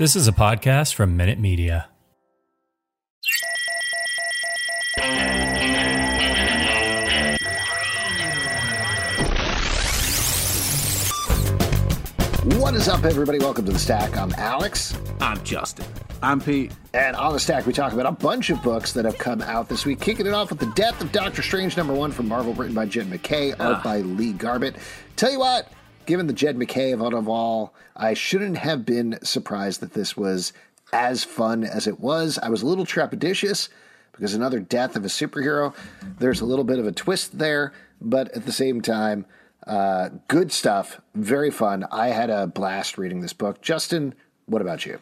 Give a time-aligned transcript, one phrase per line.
[0.00, 1.90] This is a podcast from Minute Media.
[12.56, 13.38] What is up, everybody?
[13.38, 14.16] Welcome to the Stack.
[14.16, 14.96] I'm Alex.
[15.20, 15.86] I'm Justin.
[16.22, 16.72] I'm Pete.
[16.94, 19.68] And on the Stack, we talk about a bunch of books that have come out
[19.68, 20.00] this week.
[20.00, 22.86] Kicking it off with The Death of Doctor Strange, number one from Marvel, written by
[22.86, 23.80] Jed MacKay, art Ah.
[23.82, 24.76] by Lee Garbett.
[25.16, 25.68] Tell you what,
[26.10, 30.52] given the Jed MacKay of of all, I shouldn't have been surprised that this was
[30.92, 32.36] as fun as it was.
[32.42, 33.68] I was a little trepidatious
[34.10, 35.72] because another death of a superhero.
[36.18, 39.24] There's a little bit of a twist there, but at the same time,
[39.68, 41.86] uh, good stuff, very fun.
[41.92, 43.60] I had a blast reading this book.
[43.60, 44.14] Justin,
[44.46, 44.98] what about you?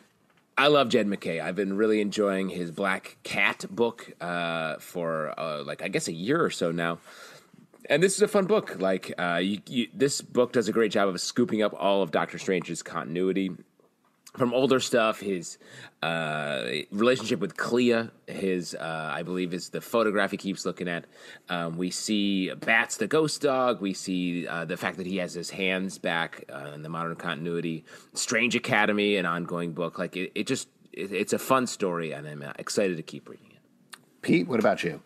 [0.58, 1.40] I love Jed MacKay.
[1.40, 6.12] I've been really enjoying his Black Cat book uh, for uh, like I guess a
[6.12, 6.98] year or so now.
[7.88, 8.76] And this is a fun book.
[8.78, 12.10] Like uh, you, you, this book does a great job of scooping up all of
[12.10, 13.50] Doctor Strange's continuity
[14.36, 15.20] from older stuff.
[15.20, 15.56] His
[16.02, 21.06] uh, relationship with Clea, his uh, I believe is the photograph he keeps looking at.
[21.48, 23.80] Um, we see Bats, the ghost dog.
[23.80, 27.16] We see uh, the fact that he has his hands back uh, in the modern
[27.16, 27.84] continuity.
[28.12, 29.98] Strange Academy, an ongoing book.
[29.98, 33.30] Like it, it just it, it's a fun story, and I'm uh, excited to keep
[33.30, 33.98] reading it.
[34.20, 35.00] Pete, what about you?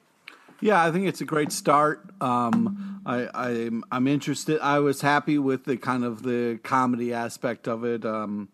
[0.63, 2.09] Yeah, I think it's a great start.
[2.21, 4.61] Um, I, I'm I'm interested.
[4.61, 8.05] I was happy with the kind of the comedy aspect of it.
[8.05, 8.49] Um,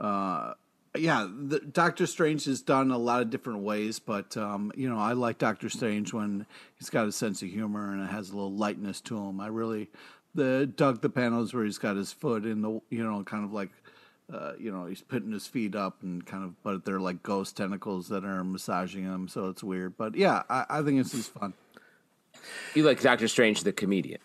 [0.00, 0.54] uh,
[0.96, 4.98] yeah, the, Doctor Strange is done a lot of different ways, but um, you know,
[4.98, 6.46] I like Doctor Strange when
[6.78, 9.40] he's got a sense of humor and it has a little lightness to him.
[9.40, 9.88] I really
[10.36, 13.52] the dug the panels where he's got his foot in the you know kind of
[13.52, 13.70] like
[14.32, 17.56] uh, you know he's putting his feet up and kind of but they're like ghost
[17.56, 19.96] tentacles that are massaging him, so it's weird.
[19.96, 21.54] But yeah, I, I think this is fun.
[22.74, 24.20] You like Doctor Strange, the comedian?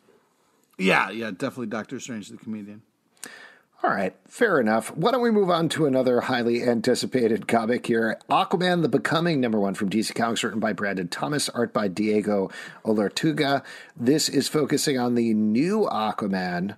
[0.77, 2.81] Yeah, yeah, definitely Doctor Strange the comedian.
[3.83, 4.95] All right, fair enough.
[4.95, 8.17] Why don't we move on to another highly anticipated comic here?
[8.29, 12.49] Aquaman the Becoming, number one from DC Comics, written by Brandon Thomas, art by Diego
[12.85, 13.61] Olortegui.
[13.97, 16.77] This is focusing on the new Aquaman,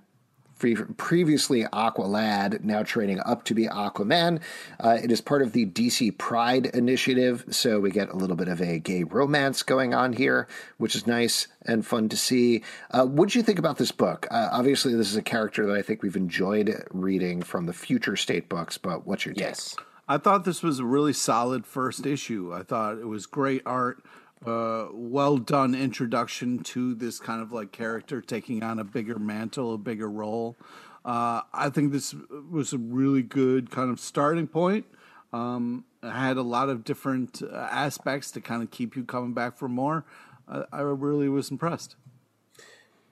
[0.58, 4.40] previously Aqualad, now training up to be Aquaman.
[4.80, 8.48] Uh, it is part of the DC Pride initiative, so we get a little bit
[8.48, 12.62] of a gay romance going on here, which is nice and fun to see.
[12.90, 14.26] Uh, what do you think about this book?
[14.30, 18.16] Uh, obviously, this is a character that I think we've enjoyed reading from the Future
[18.16, 19.42] State books, but what's your take?
[19.42, 19.76] Yes.
[20.08, 22.54] I thought this was a really solid first issue.
[22.54, 24.04] I thought it was great art,
[24.44, 29.74] uh, well done introduction to this kind of like character taking on a bigger mantle,
[29.74, 30.56] a bigger role.
[31.04, 32.14] Uh, I think this
[32.50, 34.86] was a really good kind of starting point.
[35.32, 39.32] Um, it had a lot of different uh, aspects to kind of keep you coming
[39.32, 40.04] back for more.
[40.48, 41.96] I, I really was impressed.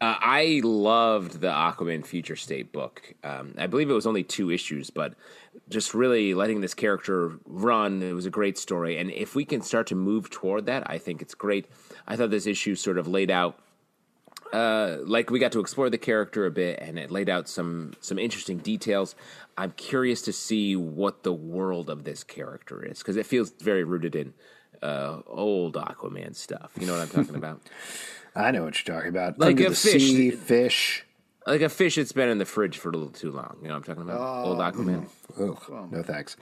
[0.05, 3.15] Uh, I loved the Aquaman Future State book.
[3.25, 5.15] Um, I believe it was only two issues, but
[5.71, 8.99] just really letting this character run, it was a great story.
[8.99, 11.71] And if we can start to move toward that, I think it's great.
[12.07, 13.59] I thought this issue sort of laid out,
[14.53, 17.95] uh, like we got to explore the character a bit, and it laid out some
[18.01, 19.15] some interesting details.
[19.57, 23.85] I'm curious to see what the world of this character is because it feels very
[23.85, 24.35] rooted in
[24.83, 26.73] uh, old Aquaman stuff.
[26.79, 27.63] You know what I'm talking about?
[28.37, 29.39] I know what you're talking about.
[29.39, 30.03] Like Under a the fish.
[30.03, 31.05] sea, fish.
[31.47, 33.57] like a fish that's been in the fridge for a little too long.
[33.63, 34.45] You know what I'm talking about?
[34.47, 35.07] Old Aquaman.
[35.39, 36.37] Ugh, no thanks.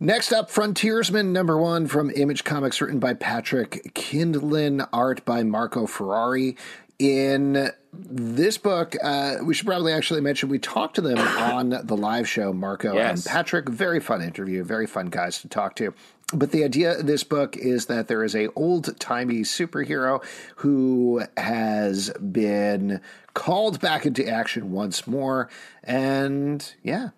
[0.00, 5.86] Next up, Frontiersman number one from Image Comics, written by Patrick Kindlon, art by Marco
[5.86, 6.56] Ferrari.
[6.98, 11.96] In this book, uh, we should probably actually mention we talked to them on the
[11.96, 13.24] live show, Marco Yes.
[13.26, 13.68] and Patrick.
[13.68, 15.92] Very fun interview, very fun guys to talk to.
[16.34, 20.24] But the idea of this book is that there is a old timey superhero
[20.56, 23.00] who has been
[23.34, 25.48] called back into action once more,
[25.82, 27.10] and yeah,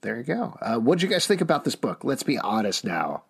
[0.00, 0.58] there you go.
[0.60, 2.04] Uh, what did you guys think about this book?
[2.04, 3.22] Let's be honest now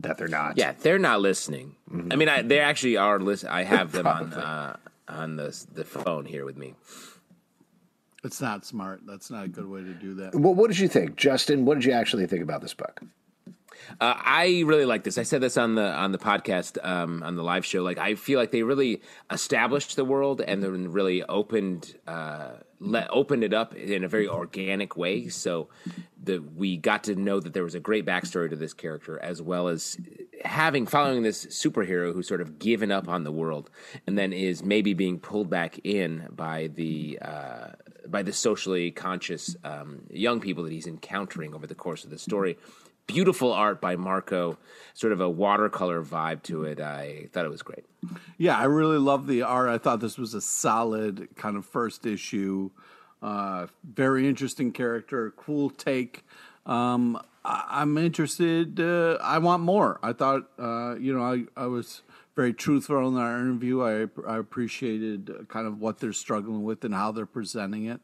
[0.00, 0.58] that they're not.
[0.58, 1.76] Yeah, they're not listening.
[1.90, 2.12] Mm-hmm.
[2.12, 3.52] I mean, I, they actually are listening.
[3.52, 4.76] I have them on uh,
[5.08, 6.74] on the the phone here with me.
[8.22, 9.02] It's not smart.
[9.06, 10.34] That's not a good way to do that.
[10.34, 11.64] Well, what did you think, Justin?
[11.66, 13.02] What did you actually think about this book?
[14.00, 15.18] Uh, I really like this.
[15.18, 17.82] I said this on the on the podcast um, on the live show.
[17.82, 23.08] Like I feel like they really established the world and then really opened uh, let
[23.10, 25.28] opened it up in a very organic way.
[25.28, 25.68] So
[26.22, 29.40] the we got to know that there was a great backstory to this character, as
[29.40, 29.96] well as
[30.44, 33.70] having following this superhero who's sort of given up on the world
[34.06, 37.68] and then is maybe being pulled back in by the uh,
[38.06, 42.18] by the socially conscious um, young people that he's encountering over the course of the
[42.18, 42.58] story
[43.06, 44.58] beautiful art by Marco,
[44.94, 46.80] sort of a watercolor vibe to it.
[46.80, 47.84] I thought it was great.
[48.38, 49.68] Yeah, I really love the art.
[49.68, 52.70] I thought this was a solid kind of first issue.
[53.22, 56.24] Uh, very interesting character, cool take.
[56.66, 58.80] Um, I, am interested.
[58.80, 59.98] Uh, I want more.
[60.02, 62.02] I thought, uh, you know, I, I was
[62.36, 63.82] very truthful in our interview.
[63.82, 68.00] I, I appreciated kind of what they're struggling with and how they're presenting it.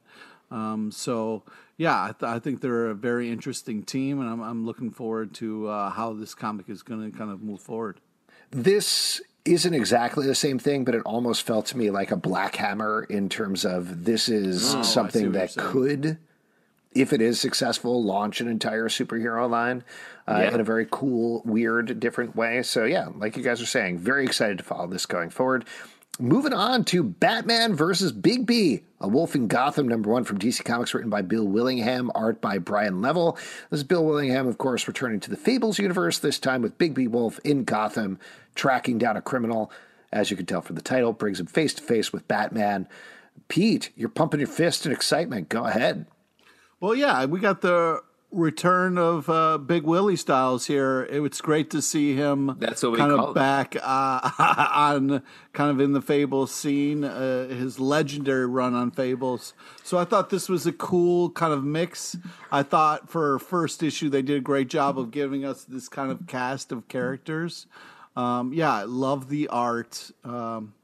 [0.51, 1.43] Um, so
[1.81, 5.33] yeah, I, th- I, think they're a very interesting team, and I'm, I'm looking forward
[5.37, 8.03] to uh, how this comic is going to kind of move forward.
[8.51, 12.57] This isn't exactly the same thing, but it almost felt to me like a Black
[12.57, 16.19] Hammer in terms of this is oh, something that could,
[16.93, 19.83] if it is successful, launch an entire superhero line
[20.29, 20.53] uh, yeah.
[20.53, 22.63] in a very cool, weird, different way.
[22.63, 25.65] So yeah, like you guys are saying, very excited to follow this going forward.
[26.21, 30.93] Moving on to Batman versus Bigby, a Wolf in Gotham, number one from DC Comics,
[30.93, 33.39] written by Bill Willingham, art by Brian Level.
[33.71, 37.09] This is Bill Willingham, of course, returning to the Fables universe, this time with Bigby
[37.09, 38.19] Wolf in Gotham,
[38.55, 39.73] tracking down a criminal.
[40.13, 42.87] As you can tell from the title, brings him face to face with Batman.
[43.49, 45.49] Pete, you're pumping your fist in excitement.
[45.49, 46.05] Go ahead.
[46.81, 51.07] Well, yeah, we got the return of uh, Big Willie Styles here.
[51.11, 52.57] It was great to see him.
[52.59, 54.31] That's what we kind of back uh,
[54.75, 55.23] on
[55.53, 57.05] kind of in the Fables scene.
[57.05, 59.55] Uh, his legendary run on Fables.
[59.83, 62.17] So I thought this was a cool kind of mix.
[62.53, 66.11] I thought for first issue they did a great job of giving us this kind
[66.11, 67.67] of cast of characters.
[68.17, 70.11] Um, yeah, I love the art.
[70.25, 70.75] Um,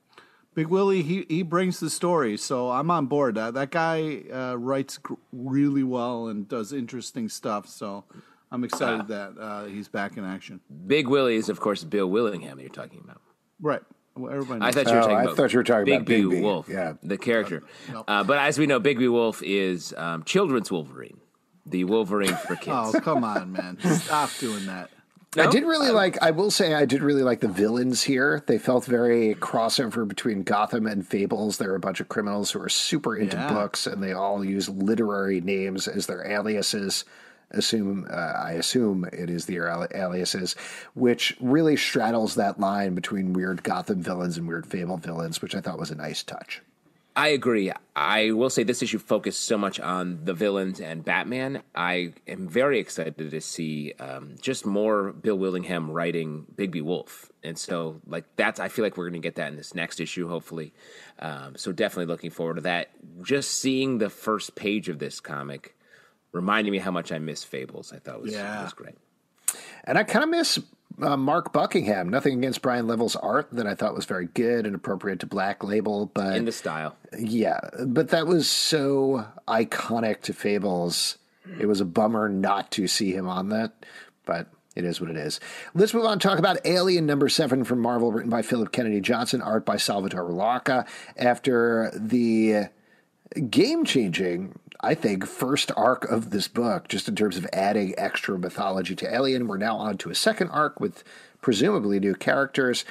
[0.56, 3.37] Big Willie, he, he brings the story, so I'm on board.
[3.37, 4.99] Uh, that guy uh, writes
[5.31, 7.69] really well and does interesting stuff.
[7.69, 8.05] So
[8.50, 10.61] I'm excited uh, that uh, he's back in action.
[10.87, 13.20] Big Willie is, of course, Bill Willingham that you're talking about.
[13.61, 13.82] Right.
[14.17, 14.62] Well, everybody.
[14.62, 15.32] I thought you were talking oh, about.
[15.32, 17.62] I thought you were talking Big about Bigby Wolf, yeah, the character.
[17.93, 18.06] Nope.
[18.09, 21.20] Uh, but as we know, Big Bigby Wolf is um, children's Wolverine,
[21.67, 22.94] the Wolverine for kids.
[22.94, 23.79] oh come on, man!
[23.99, 24.88] Stop doing that.
[25.37, 25.43] No?
[25.43, 26.21] I did really like.
[26.23, 28.43] I will say, I did really like the villains here.
[28.47, 31.59] They felt very crossover between Gotham and Fables.
[31.59, 33.53] There are a bunch of criminals who are super into yeah.
[33.53, 37.05] books, and they all use literary names as their aliases.
[37.53, 40.56] Assume uh, I assume it is their aliases,
[40.94, 45.61] which really straddles that line between weird Gotham villains and weird Fable villains, which I
[45.61, 46.62] thought was a nice touch.
[47.16, 47.72] I agree.
[47.96, 51.62] I will say this issue focused so much on the villains and Batman.
[51.74, 57.58] I am very excited to see um, just more Bill Willingham writing Bigby Wolf, and
[57.58, 58.60] so like that's.
[58.60, 60.74] I feel like we're going to get that in this next issue, hopefully.
[61.18, 62.90] Um, so definitely looking forward to that.
[63.22, 65.74] Just seeing the first page of this comic
[66.32, 67.94] reminding me how much I miss Fables.
[67.94, 68.62] I thought was yeah.
[68.62, 68.94] was great.
[69.85, 70.58] And I kind of miss
[71.00, 72.09] uh, Mark Buckingham.
[72.09, 75.62] Nothing against Brian Level's art that I thought was very good and appropriate to Black
[75.62, 77.61] Label, but in the style, yeah.
[77.85, 81.19] But that was so iconic to Fables.
[81.61, 83.73] It was a bummer not to see him on that,
[84.25, 85.41] but it is what it is.
[85.75, 89.00] Let's move on and talk about Alien number seven from Marvel, written by Philip Kennedy
[89.00, 90.87] Johnson, art by Salvatore Larroca.
[91.17, 92.69] After the
[93.50, 98.38] game changing I think, first arc of this book, just in terms of adding extra
[98.38, 99.47] mythology to Alien.
[99.47, 101.02] We're now on to a second arc with
[101.40, 102.85] presumably new characters.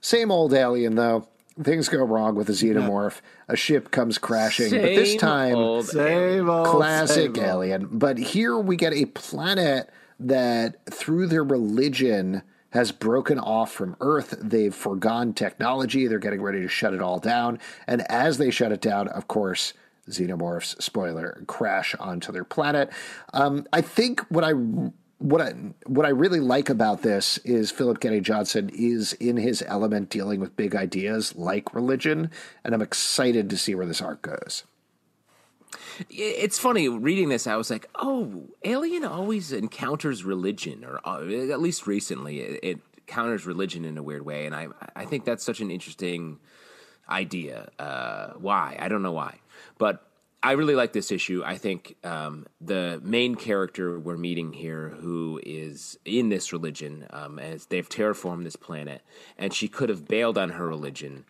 [0.00, 1.28] Same old Alien, though.
[1.62, 3.20] Things go wrong with a xenomorph.
[3.48, 7.82] A ship comes crashing, same but this time, old same old, classic same Alien.
[7.84, 7.98] Old.
[7.98, 9.90] But here we get a planet
[10.20, 14.34] that, through their religion, has broken off from Earth.
[14.40, 16.06] They've forgone technology.
[16.06, 17.58] They're getting ready to shut it all down.
[17.86, 19.72] And as they shut it down, of course,
[20.08, 22.90] xenomorphs, spoiler, crash onto their planet.
[23.32, 24.52] Um, I think what I
[25.18, 25.52] what I
[25.86, 30.40] what I really like about this is Philip Kennedy Johnson is in his element dealing
[30.40, 32.30] with big ideas like religion,
[32.64, 34.64] and I'm excited to see where this arc goes.
[36.10, 37.46] It's funny reading this.
[37.46, 42.78] I was like, "Oh, Alien always encounters religion, or uh, at least recently, it, it
[43.06, 46.38] counters religion in a weird way." And I, I think that's such an interesting
[47.08, 47.70] idea.
[47.78, 48.76] Uh, why?
[48.78, 49.38] I don't know why.
[49.78, 50.04] But
[50.42, 51.42] I really like this issue.
[51.44, 57.38] I think um, the main character we're meeting here, who is in this religion, um,
[57.40, 59.02] as they've terraformed this planet,
[59.36, 61.24] and she could have bailed on her religion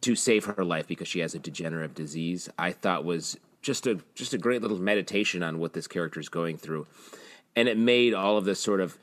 [0.00, 2.48] to save her life because she has a degenerative disease.
[2.58, 6.28] I thought was just a just a great little meditation on what this character is
[6.28, 6.86] going through,
[7.56, 8.98] and it made all of this sort of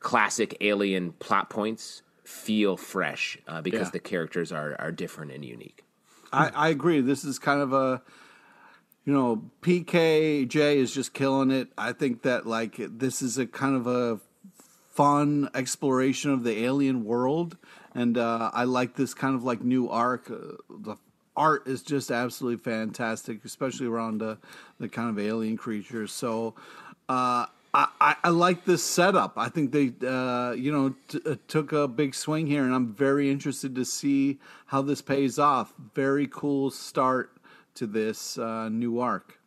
[0.00, 3.90] classic alien plot points feel fresh uh, because Yeah.
[3.92, 5.84] the characters are are different and unique.
[6.32, 7.00] I, I agree.
[7.00, 8.02] This is kind of a,
[9.04, 11.68] you know, PKJ is just killing it.
[11.78, 14.18] I think that like this is a kind of a
[14.90, 17.56] fun exploration of the alien world,
[17.94, 20.30] and uh, I like this kind of like new arc.
[20.30, 20.96] Uh, the
[21.36, 24.38] art is just absolutely fantastic, especially around the
[24.78, 26.12] the kind of alien creatures.
[26.12, 26.54] So.
[27.08, 29.32] Uh, I, I, I like this setup.
[29.36, 32.94] I think they, uh, you know, t- uh, took a big swing here, and I'm
[32.94, 35.74] very interested to see how this pays off.
[35.92, 37.36] Very cool start
[37.74, 39.40] to this uh, new arc.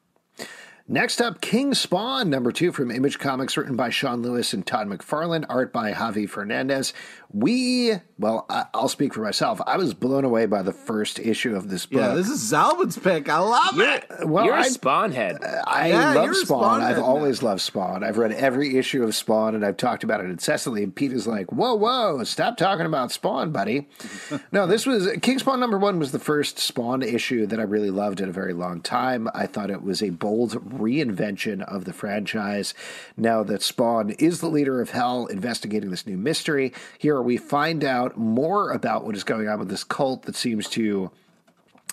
[0.89, 4.87] Next up, King Spawn, number two from Image Comics, written by Sean Lewis and Todd
[4.87, 6.93] McFarlane, art by Javi Fernandez.
[7.29, 9.59] We, well, I, I'll speak for myself.
[9.67, 11.99] I was blown away by the first issue of this book.
[11.99, 13.27] Yeah, this is Zalben's pick.
[13.27, 14.05] I love it.
[14.29, 15.39] well, You're a I- Spawn head.
[15.43, 16.79] I Yeah, love you're a Spawn.
[16.79, 18.05] Spawn I've always loved Spawn.
[18.05, 20.83] I've read every issue of Spawn and I've talked about it incessantly.
[20.83, 23.89] And Pete is like, whoa, whoa, stop talking about Spawn, buddy.
[24.53, 27.91] no, this was King Spawn number one was the first Spawn issue that I really
[27.91, 29.27] loved in a very long time.
[29.35, 32.73] I thought it was a bold reinvention of the franchise.
[33.15, 37.83] Now that Spawn is the leader of Hell investigating this new mystery, here we find
[37.83, 41.11] out more about what is going on with this cult that seems to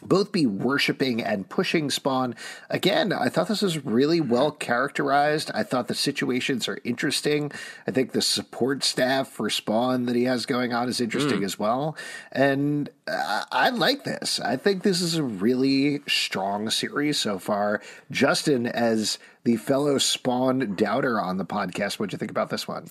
[0.02, 2.34] both be worshiping and pushing Spawn.
[2.68, 5.50] Again, I thought this was really well characterized.
[5.54, 7.52] I thought the situations are interesting.
[7.86, 11.58] I think the support staff for Spawn that he has going on is interesting as
[11.58, 11.96] well.
[12.32, 14.40] And uh, I like this.
[14.40, 17.80] I think this is a really strong series so far.
[18.10, 22.88] Justin, as the fellow Spawn doubter on the podcast, what'd you think about this one?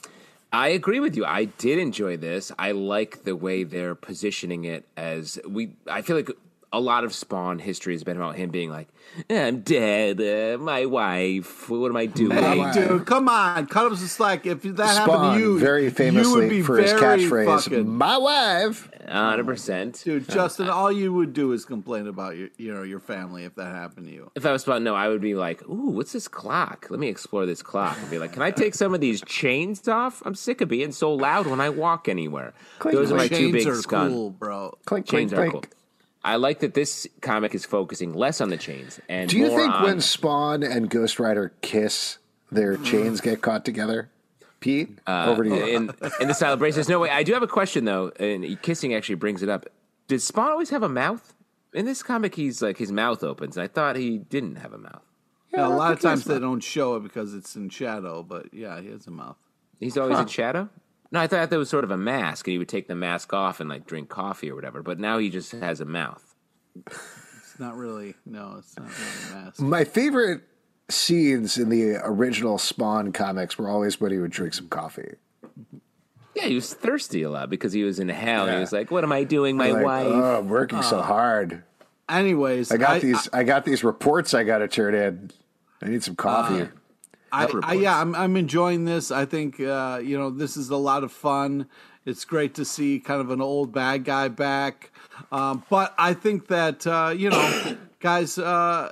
[0.51, 1.25] I agree with you.
[1.25, 2.51] I did enjoy this.
[2.60, 5.75] I like the way they're positioning it as we.
[5.88, 6.29] I feel like
[6.73, 8.89] a lot of Spawn history has been about him being like,
[9.29, 11.69] "I'm dead, uh, my wife.
[11.69, 14.45] What am I doing?" Hey, dude, come on, cut him some slack.
[14.45, 17.89] If that happened Spawn, to you, very you would famously be for his catchphrase, fucking-
[17.95, 20.01] "My wife." Hundred percent.
[20.03, 20.69] dude, Justin.
[20.69, 24.07] all you would do is complain about your, you know, your family if that happened
[24.07, 24.31] to you.
[24.33, 26.87] If I was Spawn, no, I would be like, "Ooh, what's this clock?
[26.89, 29.87] Let me explore this clock." And be like, "Can I take some of these chains
[29.87, 30.23] off?
[30.25, 33.39] I'm sick of being so loud when I walk anywhere." Clink, Those are my clink.
[33.41, 34.09] two Chains big are scun.
[34.09, 34.77] cool, bro.
[34.85, 35.69] Clink, Chains clink, are clink.
[35.69, 35.79] cool.
[36.23, 39.59] I like that this comic is focusing less on the chains and Do you more
[39.59, 42.17] think on when Spawn and Ghost Rider kiss,
[42.51, 42.85] their mm.
[42.85, 44.09] chains get caught together?
[44.61, 45.65] Pete, uh, over to you.
[45.65, 46.87] in in the style of braces.
[46.87, 47.09] No way.
[47.09, 49.65] I do have a question though, and kissing actually brings it up.
[50.07, 51.33] Did Spawn always have a mouth?
[51.73, 53.57] In this comic, he's like his mouth opens.
[53.57, 55.01] I thought he didn't have a mouth.
[55.53, 57.57] Yeah, a I lot of think he has times they don't show it because it's
[57.57, 59.35] in shadow, but yeah, he has a mouth.
[59.79, 60.69] He's always in shadow.
[61.13, 63.34] No, I thought that was sort of a mask, and he would take the mask
[63.34, 64.82] off and like drink coffee or whatever.
[64.82, 66.34] But now he just has a mouth.
[66.88, 69.62] It's not really no, it's not really a mask.
[69.62, 70.41] My favorite
[70.89, 75.13] scenes in the original Spawn comics were always when he would drink some coffee.
[76.36, 78.41] Yeah, he was thirsty a lot because he was in hell.
[78.46, 78.55] And Yeah.
[78.55, 81.03] he was like, "What am I doing, my Like, wife?" oh, I'm working so uh,
[81.03, 81.62] hard.
[82.10, 83.29] Anyways, I got these.
[83.32, 85.29] I, got these reports I got to turn in.
[85.82, 86.63] I need some coffee.
[86.63, 86.67] Uh,
[87.33, 89.11] I, What I, yeah, I'm, I'm enjoying this.
[89.11, 91.67] I think uh, you know this is a lot of fun.
[92.05, 94.91] It's great to see kind of an old bad guy back,
[95.31, 98.91] um, but I think that uh, you know, guys, uh,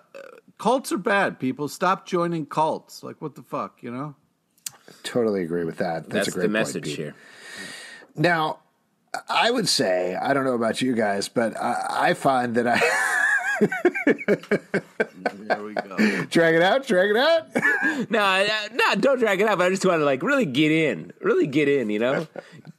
[0.57, 1.39] cults are bad.
[1.39, 3.03] People stop joining cults.
[3.03, 4.15] Like what the fuck, you know?
[5.03, 6.09] totally agree with that.
[6.09, 6.97] That's, That's, a great the point, message Pete.
[6.97, 7.15] here.
[8.15, 8.59] Now,
[9.29, 12.79] I would say I don't know about you guys, but I, I find that I
[15.51, 16.25] There we go.
[16.25, 17.47] drag it out, drag it out.
[18.09, 19.57] No, uh, no, don't drag it out.
[19.57, 21.89] But I just want to like really get in, really get in.
[21.89, 22.27] You know,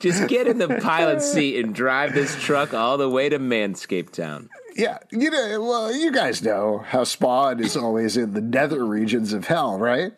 [0.01, 4.13] just get in the pilot seat and drive this truck all the way to Manscaped
[4.13, 4.49] Town.
[4.75, 9.33] Yeah, you know, well, you guys know how Spawn is always in the nether regions
[9.33, 10.13] of hell, right?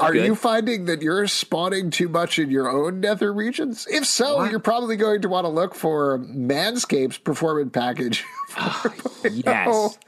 [0.00, 0.26] Are Good.
[0.26, 3.86] you finding that you're spawning too much in your own nether regions?
[3.90, 8.24] If so, you're probably going to want to look for Manscaped's performance package.
[9.32, 9.98] Yes,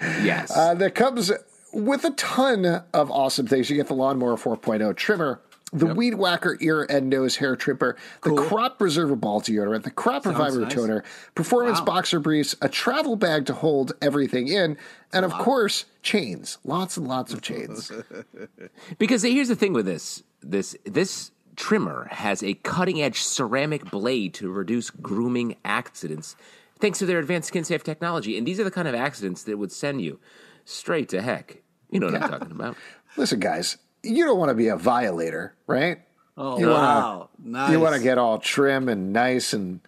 [0.00, 0.56] yes.
[0.56, 1.30] Uh, that comes
[1.72, 3.68] with a ton of awesome things.
[3.68, 5.40] You get the Lawnmower 4.0 trimmer,
[5.72, 10.26] the Weed Whacker ear and nose hair trimmer, the Crop Preserver ball deodorant, the Crop
[10.26, 10.72] Reviver nice.
[10.74, 14.76] toner, Performance boxer briefs, a travel bag to hold everything in,
[15.12, 16.58] and of course, chains.
[16.64, 17.92] Lots and lots of chains.
[18.98, 24.32] Because here's the thing with this this this trimmer has a cutting edge ceramic blade
[24.34, 26.36] to reduce grooming accidents
[26.80, 28.38] thanks to their advanced skin safe technology.
[28.38, 30.18] And these are the kind of accidents that would send you.
[30.64, 31.62] straight to heck.
[31.90, 32.76] You know what I'm talking about.
[33.16, 35.98] Listen, guys, you don't want to be a violator, right?
[36.36, 37.70] Oh You wanna- wow, nice.
[37.72, 39.80] You want to get all trim and nice and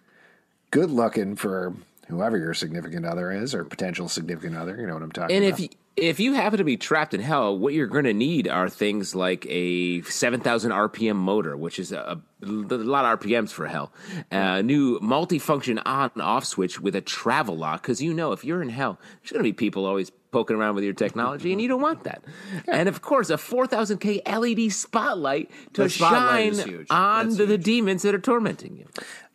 [0.71, 1.73] good looking for
[2.07, 4.75] whoever your significant other is or potential significant other.
[4.79, 5.59] You know what I'm talking And about.
[5.59, 8.13] And if you, if you happen to be trapped in hell, what you're going to
[8.13, 13.51] need are things like a 7,000 RPM motor, which is a, a lot of RPMs
[13.51, 13.91] for hell,
[14.31, 18.43] a new multifunction on and off switch with a travel lock, because you know if
[18.43, 21.61] you're in hell, there's going to be people always poking around with your technology, and
[21.61, 22.23] you don't want that.
[22.67, 27.63] And of course, a 4,000K LED spotlight to spotlight shine on That's the, huge.
[27.63, 28.87] demons that are tormenting you.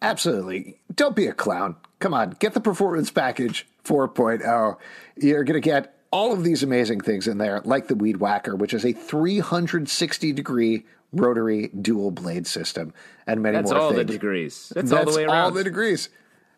[0.02, 0.78] Absolutely.
[0.94, 1.76] Don't be a clown.
[2.00, 4.76] Come on, get the performance package 4.0.
[5.16, 8.54] You're going to get all of these amazing things in there, like the Weed Whacker,
[8.56, 12.92] which is a 360 degree rotary dual blade system,
[13.26, 14.72] and many That's more all the degrees.
[14.74, 15.36] That's, all the way around.
[15.36, 16.08] all the degrees.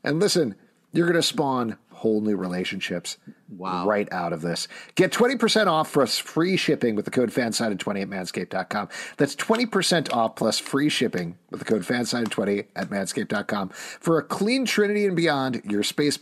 [0.03, 0.55] And listen,
[0.93, 3.87] you're going to spawn whole new relationships Wow.
[3.87, 4.69] right out of this.
[4.95, 8.89] Get 20% off plus free shipping with the code FANSIDED20 at manscaped.com.
[9.17, 13.69] That's 20% off plus free shipping with the code FANSIDED20 at manscaped.com.
[13.71, 16.17] For a clean trinity and beyond, your space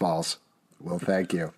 [0.80, 1.52] balls will thank you.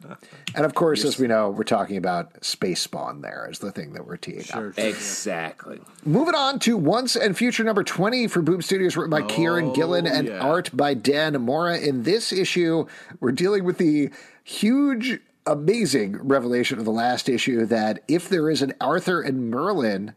[0.54, 3.92] And of course, as we know, we're talking about space spawn there is the thing
[3.92, 4.46] that we're teeing up.
[4.46, 4.84] Sure, sure.
[4.84, 5.80] Exactly.
[6.04, 9.74] Moving on to Once and Future number 20 for Boom Studios, written by Kieron oh,
[9.74, 10.38] Gillen and yeah.
[10.38, 11.78] art by Dan Mora.
[11.78, 12.86] In this issue,
[13.20, 14.10] we're dealing with the
[14.42, 20.14] huge, amazing revelation of the last issue that if there is an Arthur and Merlin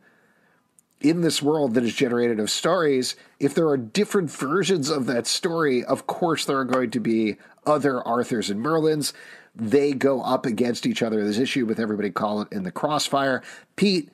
[1.01, 5.27] in this world that is generated of stories, if there are different versions of that
[5.27, 9.13] story, of course there are going to be other Arthurs and Merlins.
[9.55, 11.23] They go up against each other.
[11.23, 13.43] This issue with everybody call it in the crossfire.
[13.75, 14.09] Pete,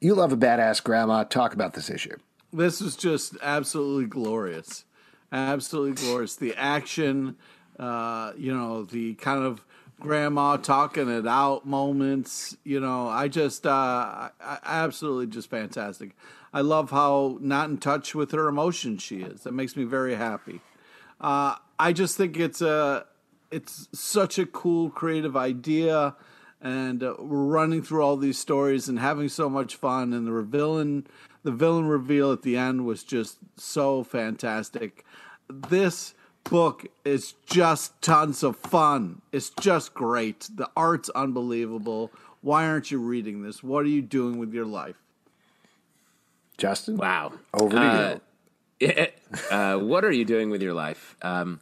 [0.00, 1.24] you love a badass grandma.
[1.24, 2.16] Talk about this issue.
[2.52, 4.84] This is just absolutely glorious,
[5.32, 6.36] absolutely glorious.
[6.36, 7.36] The action,
[7.78, 9.64] uh, you know, the kind of
[9.98, 12.56] grandma talking it out moments.
[12.62, 16.10] You know, I just, uh, I, absolutely just fantastic.
[16.52, 19.42] I love how not in touch with her emotions she is.
[19.42, 20.60] That makes me very happy.
[21.20, 23.06] Uh, I just think it's a,
[23.50, 26.16] it's such a cool creative idea
[26.60, 30.42] and uh, we're running through all these stories and having so much fun and the
[30.42, 31.06] villain
[31.42, 35.04] the villain reveal at the end was just so fantastic.
[35.48, 39.20] This book is just tons of fun.
[39.30, 40.48] It's just great.
[40.54, 42.10] The art's unbelievable.
[42.40, 43.62] Why aren't you reading this?
[43.62, 44.96] What are you doing with your life?
[46.56, 46.96] Justin?
[46.96, 47.34] Wow.
[47.52, 48.18] Over to Uh, yeah,
[49.50, 51.16] uh, what are you doing with your life?
[51.22, 51.60] Um,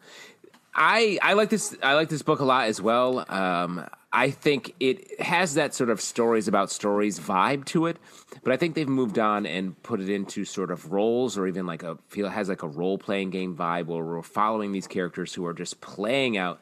[0.75, 1.77] I I like this.
[1.83, 3.25] I like this book a lot as well.
[3.31, 7.97] Um, I think it has that sort of stories about stories vibe to it,
[8.43, 11.67] but I think they've moved on and put it into sort of roles, or even
[11.67, 15.35] like a feel has like a role playing game vibe, where we're following these characters
[15.35, 16.61] who are just playing out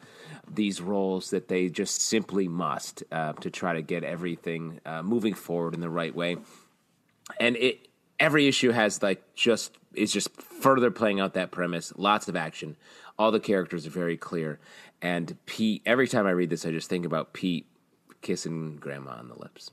[0.53, 5.35] these roles that they just simply must uh, to try to get everything uh, moving
[5.35, 6.37] forward in the right way
[7.39, 7.87] and it
[8.21, 11.93] every issue has like just is just further playing out that premise.
[11.97, 12.77] Lots of action.
[13.19, 14.61] All the characters are very clear.
[15.03, 17.67] And pete every time i read this i just think about pete
[18.21, 19.71] kissing grandma on the lips.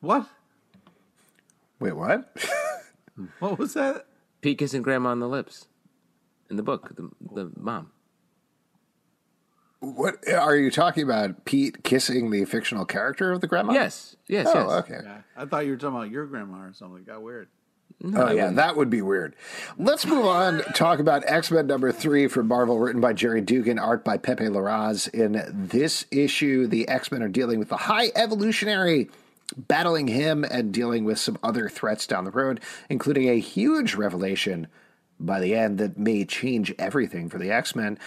[0.00, 0.26] What?
[1.78, 2.34] Wait, what?
[3.38, 4.06] what was that?
[4.40, 5.68] Pete kissing grandma on the lips.
[6.48, 7.90] In the book the, the mom.
[9.80, 11.44] What are you talking about?
[11.46, 13.74] Pete kissing the fictional character of the grandma?
[13.74, 14.78] yes yes Oh, yes.
[14.84, 15.00] okay.
[15.04, 16.98] yeah, i thought you were talking about your grandma or something.
[16.98, 17.48] It got weird
[18.14, 19.34] Oh, yeah, that would be weird.
[19.78, 20.60] Let's move on.
[20.74, 24.44] Talk about X Men number three from Marvel, written by Gerry Duggan, art by Pepe
[24.44, 25.12] Larraz.
[25.12, 29.10] In this issue, the X Men are dealing with the High Evolutionary,
[29.56, 34.66] battling him and dealing with some other threats down the road, including a huge revelation
[35.18, 37.98] by the end that may change everything for the X Men.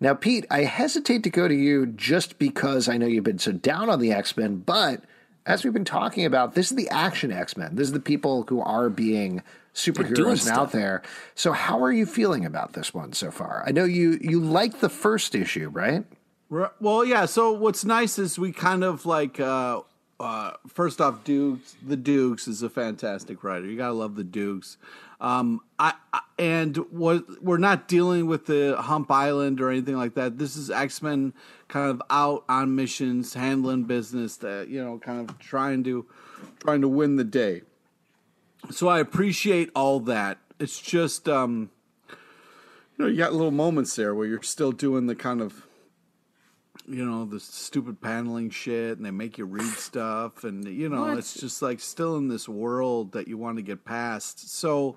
[0.00, 3.52] Now, Pete, I hesitate to go to you just because I know you've been so
[3.52, 5.02] down on the X Men, but
[5.48, 7.74] as we've been talking about, this is the action X Men.
[7.74, 9.42] This is the people who are being
[9.74, 11.02] superheroes and out there.
[11.34, 13.64] So, how are you feeling about this one so far?
[13.66, 16.04] I know you you liked the first issue, right?
[16.50, 16.70] Right.
[16.80, 17.24] Well, yeah.
[17.24, 19.80] So what's nice is we kind of like uh,
[20.20, 21.76] uh, first off, Dukes.
[21.86, 23.66] The Dukes is a fantastic writer.
[23.66, 24.76] You gotta love the Dukes.
[25.20, 30.14] Um, I, I and what we're not dealing with the Hump Island or anything like
[30.14, 30.38] that.
[30.38, 31.32] This is X Men
[31.66, 34.36] kind of out on missions, handling business.
[34.36, 36.06] That you know, kind of trying to
[36.60, 37.62] trying to win the day.
[38.70, 40.38] So I appreciate all that.
[40.60, 41.70] It's just um,
[42.96, 45.67] you know, you got little moments there where you're still doing the kind of
[46.88, 51.02] you know the stupid paneling shit and they make you read stuff and you know
[51.02, 51.18] What?
[51.18, 54.96] it's just like still in this world that you want to get past so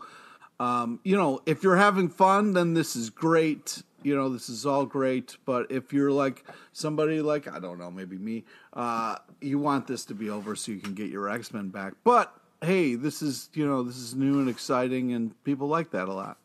[0.60, 4.66] um, you know if you're having fun then this is great you know, this is
[4.66, 9.60] all great, but if you're like somebody like I don't know, maybe me, uh, you
[9.60, 11.94] want this to be over so you can get your X Men back.
[12.04, 16.08] But hey, this is you know this is new and exciting, and people like that
[16.08, 16.38] a lot.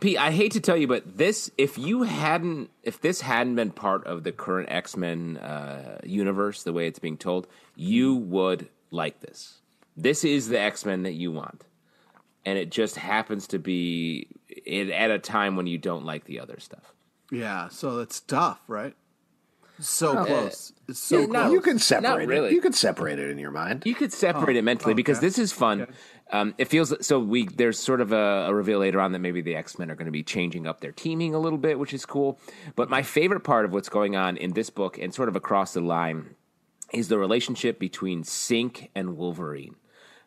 [0.00, 3.70] Pete, I hate to tell you, but this if you hadn't if this hadn't been
[3.70, 8.68] part of the current X Men uh, universe, the way it's being told, you would
[8.90, 9.58] like this.
[9.96, 11.64] This is the X Men that you want,
[12.44, 16.40] and it just happens to be it, at a time when you don't like the
[16.40, 16.94] other stuff.
[17.30, 18.94] Yeah, so it's tough, right?
[19.80, 20.72] So close.
[20.88, 21.52] It's so Yeah, no, close.
[21.52, 22.48] You can separate really.
[22.48, 22.52] it.
[22.52, 23.84] You can separate it in your mind.
[23.86, 25.86] You could separate it mentally because this is fun.
[26.32, 27.18] Um, it feels so.
[27.18, 29.96] We there's sort of a, a reveal later on that maybe the X Men are
[29.96, 32.38] going to be changing up their teaming a little bit, which is cool.
[32.76, 35.74] But my favorite part of what's going on in this book and sort of across
[35.74, 36.36] the line
[36.92, 39.74] is the relationship between Synch and Wolverine.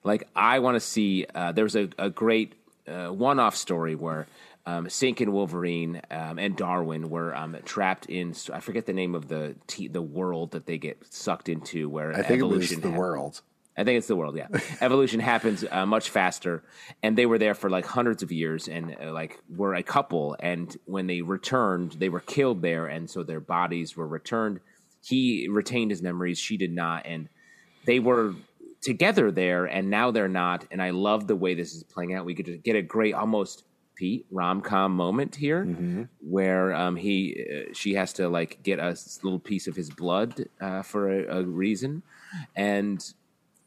[0.03, 1.25] Like I want to see.
[1.33, 2.55] Uh, there's a, a great
[2.87, 4.27] uh, one-off story where
[4.65, 8.33] um, Synch and Wolverine um, and Darwin were um, trapped in.
[8.51, 11.89] I forget the name of the t- the world that they get sucked into.
[11.89, 13.41] Where I think it was the hap- world.
[13.75, 14.35] I think it's the world.
[14.35, 14.47] Yeah,
[14.81, 16.63] evolution happens uh, much faster,
[17.01, 20.35] and they were there for like hundreds of years, and uh, like were a couple.
[20.39, 24.59] And when they returned, they were killed there, and so their bodies were returned.
[25.03, 27.29] He retained his memories; she did not, and
[27.85, 28.35] they were
[28.81, 30.65] together there, and now they're not.
[30.69, 32.25] And I love the way this is playing out.
[32.25, 33.63] We could get a great, almost
[33.95, 35.63] Pete rom com moment here,
[36.21, 40.45] where um, he uh, she has to like get a little piece of his blood
[40.61, 42.03] uh, for a, a reason,
[42.55, 43.13] and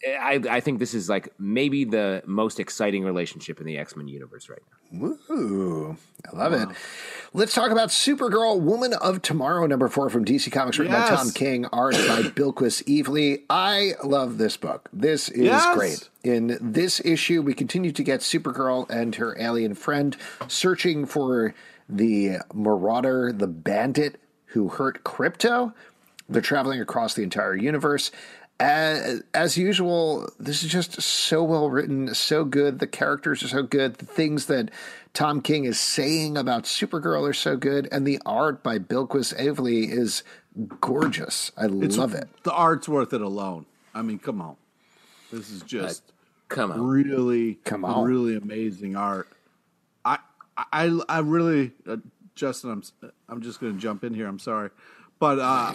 [0.07, 4.09] I, I think this is like maybe the most exciting relationship in the X Men
[4.09, 4.61] universe right
[4.93, 5.07] now.
[5.31, 5.97] Ooh,
[6.33, 6.69] I love it.
[7.33, 11.31] Let's talk about Supergirl, Woman of Tomorrow, number four from DC Comics, written by Tom
[11.33, 13.43] King, art by Bilquis Evely.
[13.51, 14.89] I love this book.
[14.93, 15.75] This is Yes.
[15.75, 16.09] great.
[16.23, 20.17] In this issue, we continue to get Supergirl and her alien friend
[20.49, 21.55] searching for
[21.89, 25.73] the Marauder, the bandit who hurt Krypto.
[26.29, 28.11] They're traveling across the entire universe.
[28.59, 32.79] As, as usual, this is just so well written, so good.
[32.79, 33.97] The characters are so good.
[33.97, 34.71] The things that
[35.13, 37.87] Tom King is saying about Supergirl are so good.
[37.93, 40.23] And the art by Bilquis Evely is
[40.81, 41.53] gorgeous.
[41.57, 42.29] I love it.
[42.45, 43.67] The art's worth it alone.
[43.95, 44.57] I mean, come on.
[45.31, 46.13] This is just
[46.49, 48.05] Come on, really, Come on.
[48.05, 49.29] really amazing art.
[50.05, 50.19] I,
[50.57, 51.97] I, I really, uh,
[52.35, 52.71] Justin.
[52.71, 54.29] I'm, I'm just going to jump in here.
[54.29, 54.71] I'm sorry,
[55.19, 55.73] but uh,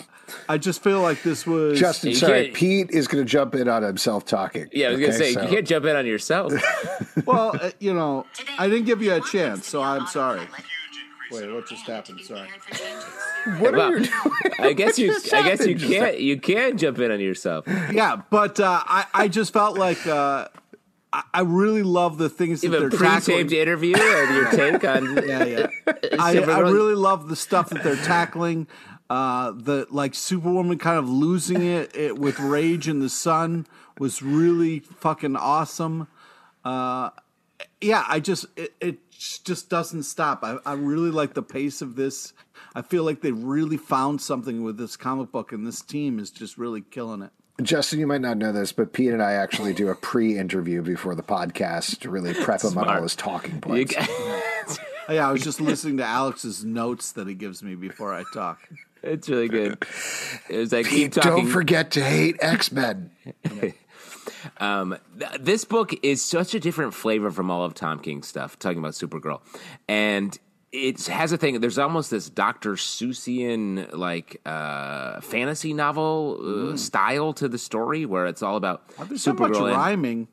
[0.48, 3.68] I just feel like this was Justin, You sorry, Pete is going to jump in
[3.68, 4.68] on himself talking.
[4.72, 6.54] yeah, I was gonna Okay, say so- you can't jump in on yourself.
[7.26, 8.26] Well, uh, you know,
[8.58, 10.42] I didn't give you a chance, so I'm sorry.
[11.32, 12.20] Wait, what just happened?
[12.22, 12.48] Sorry.
[13.60, 14.54] What Well, are you doing?
[14.60, 17.66] I guess you, I guess you can't, you can jump in on yourself.
[17.92, 20.48] Yeah, but uh, I, I just felt like uh,
[21.14, 23.48] I, I really love the things that You have a they're tackling.
[23.48, 25.16] pre-taped interview of your take on.
[25.28, 25.68] Yeah, yeah.
[26.20, 28.68] I, I really love the stuff that they're tackling.
[29.12, 33.68] Uh, the like Superwoman kind of losing it, it with rage in the sun
[34.00, 36.08] was really fucking awesome.
[36.64, 37.10] Uh,
[37.82, 40.46] yeah, I just it, it just doesn't stop.
[40.46, 42.32] I, I really like the pace of this.
[42.74, 46.32] I feel like they really found something with this comic book, and this team is
[46.32, 47.32] just really killing it.
[47.62, 51.16] Justin, you might not know this, but Pete and I actually do a pre-interview before
[51.16, 53.94] the podcast to really prep him on all his talking points.
[53.94, 54.08] ca-
[55.10, 58.24] Oh, yeah, I was just listening to Alex's notes that he gives me before I
[58.34, 58.60] talk.
[59.04, 59.78] It's really good.
[60.50, 61.32] It was like keep Pete, talking.
[61.46, 63.12] don't forget to hate X Men.
[64.60, 68.58] Um, th- this book is such a different flavor from all of Tom King's stuff,
[68.60, 69.42] talking about Supergirl.
[69.88, 70.38] And
[70.72, 72.74] it has a thing, there's almost this Dr.
[72.74, 79.24] Seussian, like, uh, fantasy novel uh, style to the story where it's all about There's
[79.24, 79.76] so much Supergirl.
[79.76, 80.28] rhyming.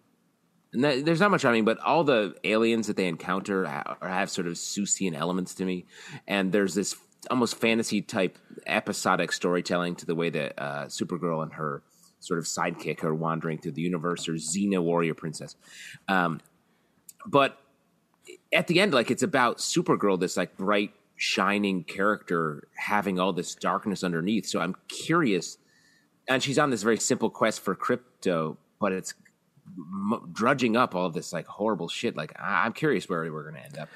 [0.73, 4.55] there's not much rhyming, but all the aliens that they encounter ha- have sort of
[4.55, 5.87] Seussian elements to me.
[6.27, 6.95] And there's this
[7.31, 11.83] almost fantasy type episodic storytelling to the way that uh, Supergirl and her
[12.21, 15.57] sort of sidekick are wandering through the universe, or Xena Warrior Princess.
[16.09, 16.41] Um,
[17.27, 17.59] but
[18.53, 23.55] at the end, like it's about Supergirl, this like bright, shining character having all this
[23.55, 24.47] darkness underneath.
[24.47, 25.59] So I'm curious,
[26.29, 29.15] and she's on this very simple quest for Krypto, but it's
[29.77, 32.17] m- drudging up all this like horrible shit.
[32.17, 33.89] Like I- I'm curious where we're going to end up.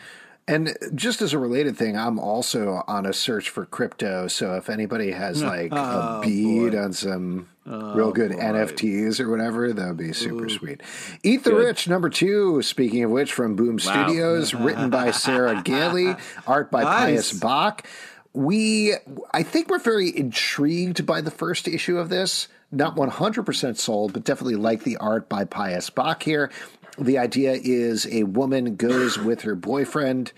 [0.48, 4.26] And just as a related thing, I'm also on a search for crypto.
[4.26, 9.86] So if anybody has like a bead on some real good NFTs or whatever, that
[9.88, 10.80] would be super sweet.
[11.22, 11.64] Eat the Good.
[11.64, 14.06] Rich, number two, speaking of which, from Boom Wow.
[14.06, 17.30] Studios, written by Sarah Gailey, art by Nice.
[17.30, 17.86] Pius Bak.
[18.34, 18.94] We,
[19.32, 22.48] I think we're very intrigued by the first issue of this.
[22.74, 26.50] Not 100% sold, but definitely like the art by Pius Bak here.
[26.98, 30.32] The idea is a woman goes with her boyfriend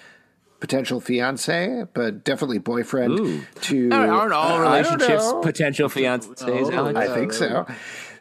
[0.61, 3.43] potential fiance, but definitely boyfriend Ooh.
[3.62, 3.90] to.
[3.93, 6.73] Aren't all Uh, relationships potential fiancés?
[6.73, 7.67] Oh, I think so.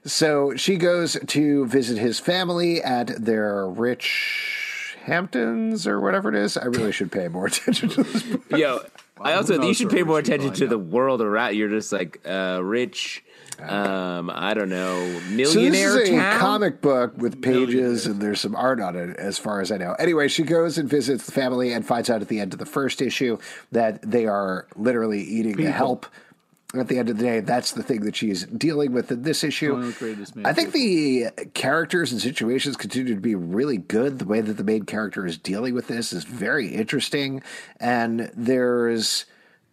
[0.06, 6.58] So she goes to visit his family at their rich Hamptons or whatever it is.
[6.58, 8.24] I really should pay more attention to this.
[8.24, 8.42] book.
[8.60, 8.80] Yo,
[9.22, 11.56] I also you should pay more attention to the world around.
[11.56, 13.24] You're just like uh, rich.
[13.60, 16.40] Um, I don't know, So this millionaire is a town.
[16.40, 19.94] comic book with pages and there's some art on it, as far as I know.
[20.00, 22.66] Anyway, she goes and visits the family and finds out at the end of the
[22.66, 23.38] first issue
[23.72, 26.06] that they are literally eating the help.
[26.76, 29.44] At the end of the day, that's the thing that she's dealing with in this
[29.44, 29.74] issue.
[29.74, 34.18] One of the greatest I think the characters and situations continue to be really good.
[34.18, 37.44] The way that the main character is dealing with this is very interesting.
[37.80, 39.26] And there's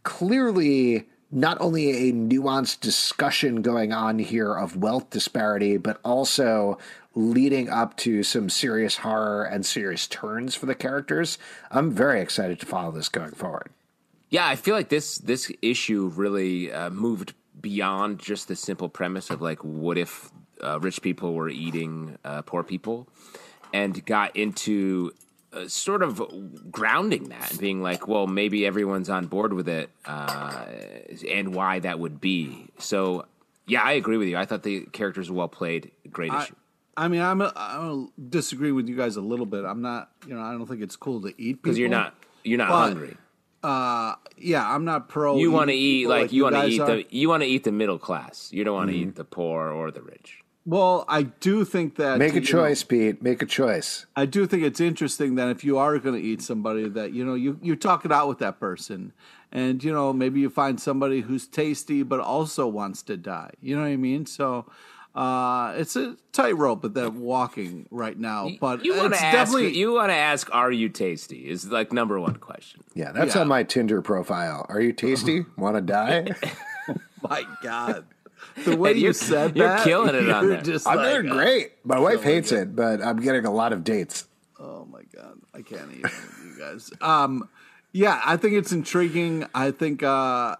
[0.02, 6.78] clearly not only a nuanced discussion going on here of wealth disparity, but also
[7.14, 11.38] leading up to some serious horror and serious turns for the characters.
[11.70, 13.70] I'm very excited to follow this going forward.
[14.28, 19.28] Yeah, I feel like this this issue really uh, moved beyond just the simple premise
[19.28, 20.30] of like, what if
[20.62, 23.08] uh, rich people were eating uh, poor people,
[23.72, 25.12] and got into
[25.52, 29.90] uh, sort of grounding that and being like, well, maybe everyone's on board with it,
[30.06, 30.64] uh,
[31.28, 32.68] and why that would be.
[32.78, 33.26] So,
[33.66, 34.36] yeah, I agree with you.
[34.36, 35.90] I thought the characters were well played.
[36.10, 36.54] Great I, issue.
[36.96, 39.64] I mean, I'm a, I'm disagree with you guys a little bit.
[39.64, 42.58] I'm not, you know, I don't think it's cool to eat Because you're not you're
[42.58, 43.16] not But- hungry.
[43.62, 45.36] Uh, yeah, I'm not pro.
[45.36, 46.86] You want to eat people like, you want to eat are.
[46.86, 48.48] the you want to eat the middle class.
[48.52, 50.39] You don't want to eat the poor or the rich.
[50.66, 53.22] Well, I do think that Make a you know, choice, Pete.
[53.22, 54.06] Make a choice.
[54.14, 57.24] I do think it's interesting that if you are going to eat somebody, that you
[57.24, 59.12] know you you talk it out with that person,
[59.50, 63.52] and you know maybe you find somebody who's tasty but also wants to die.
[63.60, 64.26] You know what I mean?
[64.26, 64.66] So.
[65.12, 69.76] Uh, it's a tightrope that they're walking right now, but you want to ask definitely
[69.76, 73.40] you want to ask are you tasty is like number one question Yeah, that's Yeah.
[73.40, 74.64] on my Tinder profile.
[74.68, 75.44] Are you tasty?
[75.56, 76.28] Want to die?
[77.28, 78.04] my god,
[78.64, 80.62] the way you You're- said you're that, killing it on you're there.
[80.62, 81.72] just I'm like, doing great.
[81.84, 82.58] My wife hates God.
[82.58, 84.26] it, but I'm getting a lot of dates.
[84.58, 86.10] Oh my god, I can't even
[86.44, 86.90] you guys.
[87.00, 87.48] Um,
[87.92, 89.46] yeah, I think it's intriguing.
[89.54, 90.56] I think uh,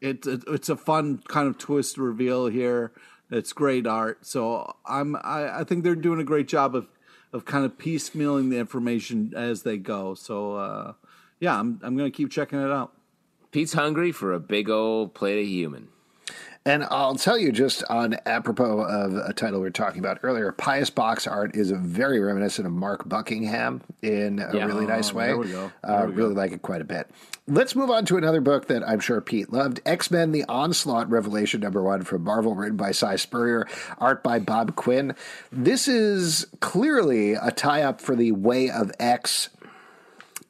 [0.00, 2.92] it's a, it's a fun kind of twist reveal here.
[3.30, 4.24] It's great art.
[4.26, 6.88] So I'm I, I think they're doing a great job of
[7.32, 10.14] of kind of piecemealing the information as they go.
[10.14, 10.92] So uh,
[11.38, 12.92] yeah, I'm I'm gonna keep checking it out.
[13.52, 15.88] pete's hungry for a big old plate of human
[16.70, 20.52] And I'll tell you, just on apropos of a title we were talking about earlier,
[20.52, 24.66] Pius Bak's art is very reminiscent of Mark Buckingham in a Yeah.
[24.66, 25.26] really nice way.
[25.26, 25.72] there we go.
[25.82, 27.10] Uh, really like it quite a bit.
[27.48, 31.10] Let's move on to another book that I'm sure Pete loved X Men The Onslaught
[31.10, 33.66] Revelation number one from Marvel, written by Si Spurrier,
[33.98, 35.16] art by Bob Quinn.
[35.50, 39.48] This is clearly a tie up for the Way of X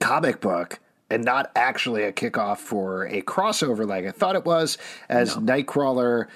[0.01, 0.81] comic book
[1.11, 6.29] and not actually a kickoff for a crossover like I thought it was, as Nightcrawler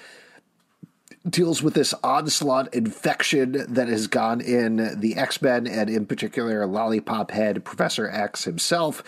[1.28, 6.66] deals with this onslaught infection that has gone in the X Men and, in particular,
[6.66, 9.02] Lollipop Head Professor X himself.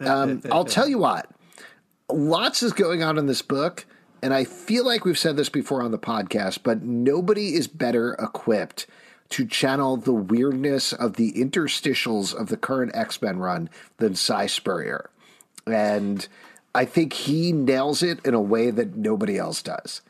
[0.00, 1.28] Um, I'll tell you what,
[2.08, 3.86] lots is going on in this book.
[4.22, 8.12] And I feel like we've said this before on the podcast, but nobody is better
[8.14, 8.86] equipped
[9.32, 13.68] to channel the weirdness of the interstitials of the current X Men run
[13.98, 15.10] than Si Spurrier.
[15.66, 16.26] And
[16.74, 20.00] I think he nails it in a way that nobody else does.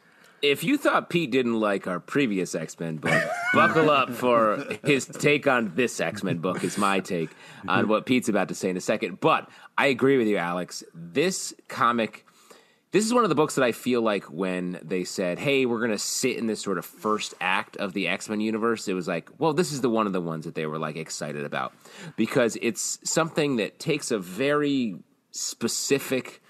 [0.42, 3.22] if you thought pete didn't like our previous x-men book
[3.54, 7.30] buckle up for his take on this x-men book is my take
[7.68, 10.82] on what pete's about to say in a second but i agree with you alex
[10.94, 12.26] this comic
[12.92, 15.78] this is one of the books that I feel like when they said, "Hey, we're
[15.78, 18.94] going to sit in this sort of first act of the X Men universe," it
[18.94, 21.44] was like, "Well, this is the one of the ones that they were like excited
[21.44, 21.72] about.
[22.16, 24.96] Because it's something that takes a very
[25.30, 26.41] specific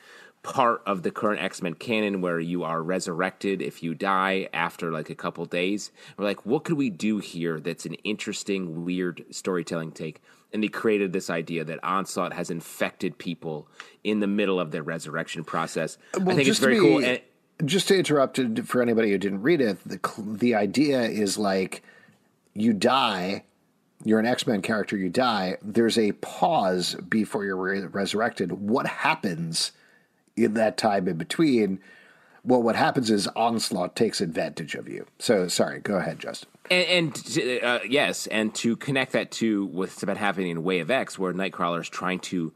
[0.43, 5.09] part of the current X-Men canon where you are resurrected if you die after like
[5.09, 5.93] a couple days.
[6.17, 10.21] We're like, what could we do here that's an interesting, weird storytelling take?
[10.53, 13.69] And they created this idea that Onslaught has infected people
[14.05, 15.97] in the middle of their resurrection process.
[16.15, 17.05] I think it's very be- cool.
[17.05, 17.21] And,
[17.65, 21.85] just to interrupt for anybody who didn't read it, the the idea is like
[22.55, 23.45] you die,
[24.05, 25.59] you're an X Men character, you die.
[25.63, 28.53] There's a pause before you're re- resurrected.
[28.53, 29.73] What happens
[30.37, 31.81] in that time in between?
[32.45, 35.07] Well, what happens is Onslaught takes advantage of you.
[35.19, 36.49] So, sorry, go ahead, Justin.
[36.71, 40.91] And, and uh, yes, and to connect that to what's about happening in Way of
[40.91, 42.53] X, where Nightcrawler is trying to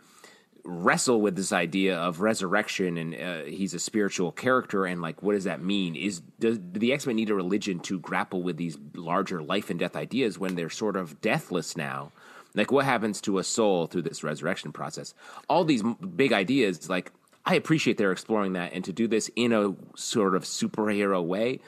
[0.64, 5.34] wrestle with this idea of resurrection, and uh, he's a spiritual character, and like, what
[5.34, 5.94] does that mean?
[5.94, 9.70] Is does do the X Men need a religion to grapple with these larger life
[9.70, 12.10] and death ideas when they're sort of deathless now?
[12.54, 15.14] Like, what happens to a soul through this resurrection process?
[15.48, 17.12] All these big ideas, like,
[17.48, 21.61] I appreciate they're exploring that, and to do this in a sort of superhero way.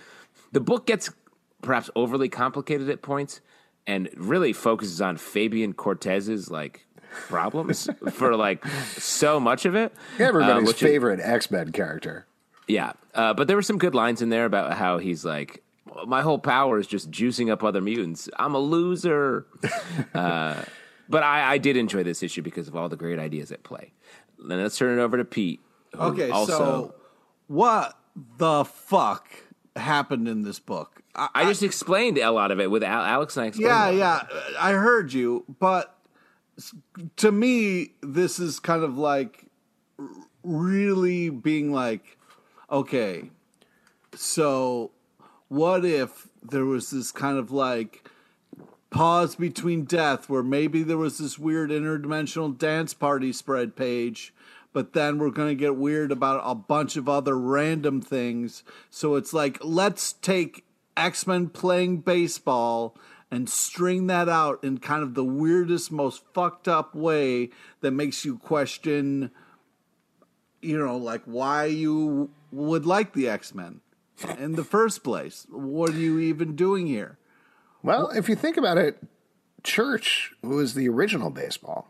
[0.52, 1.10] The book gets
[1.62, 3.40] perhaps overly complicated at points,
[3.86, 9.92] and really focuses on Fabian Cortez's like problems for like so much of it.
[10.18, 12.26] uh, Everybody's which favorite X Men character.
[12.66, 15.62] yeah, uh, but there were some good lines in there about how he's like,
[16.06, 18.28] "My whole power is just juicing up other mutants.
[18.36, 19.46] I'm a loser."
[20.14, 20.62] uh,
[21.08, 23.92] but I, I did enjoy this issue because of all the great ideas at play.
[24.38, 25.60] Then let's turn it over to Pete.
[25.94, 26.94] Okay, also, so
[27.46, 27.98] what
[28.36, 29.28] the fuck
[29.76, 31.02] happened in this book?
[31.14, 33.46] I, I just explained a lot of it with Al- Alex and I.
[33.48, 34.22] Explained yeah, yeah,
[34.58, 35.96] I heard you, but
[37.16, 39.46] to me, this is kind of like
[40.42, 42.18] really being like,
[42.70, 43.30] okay,
[44.14, 44.90] so
[45.48, 48.08] what if there was this kind of like
[48.90, 54.32] pause between death where maybe there was this weird interdimensional dance party spread page
[54.78, 59.16] but then we're going to get weird about a bunch of other random things so
[59.16, 60.64] it's like let's take
[60.96, 62.96] x-men playing baseball
[63.28, 68.24] and string that out in kind of the weirdest most fucked up way that makes
[68.24, 69.32] you question
[70.62, 73.80] you know like why you would like the x-men
[74.38, 77.18] in the first place what are you even doing here
[77.82, 79.02] Well, if you think about it,
[79.64, 81.88] Church was the original baseball.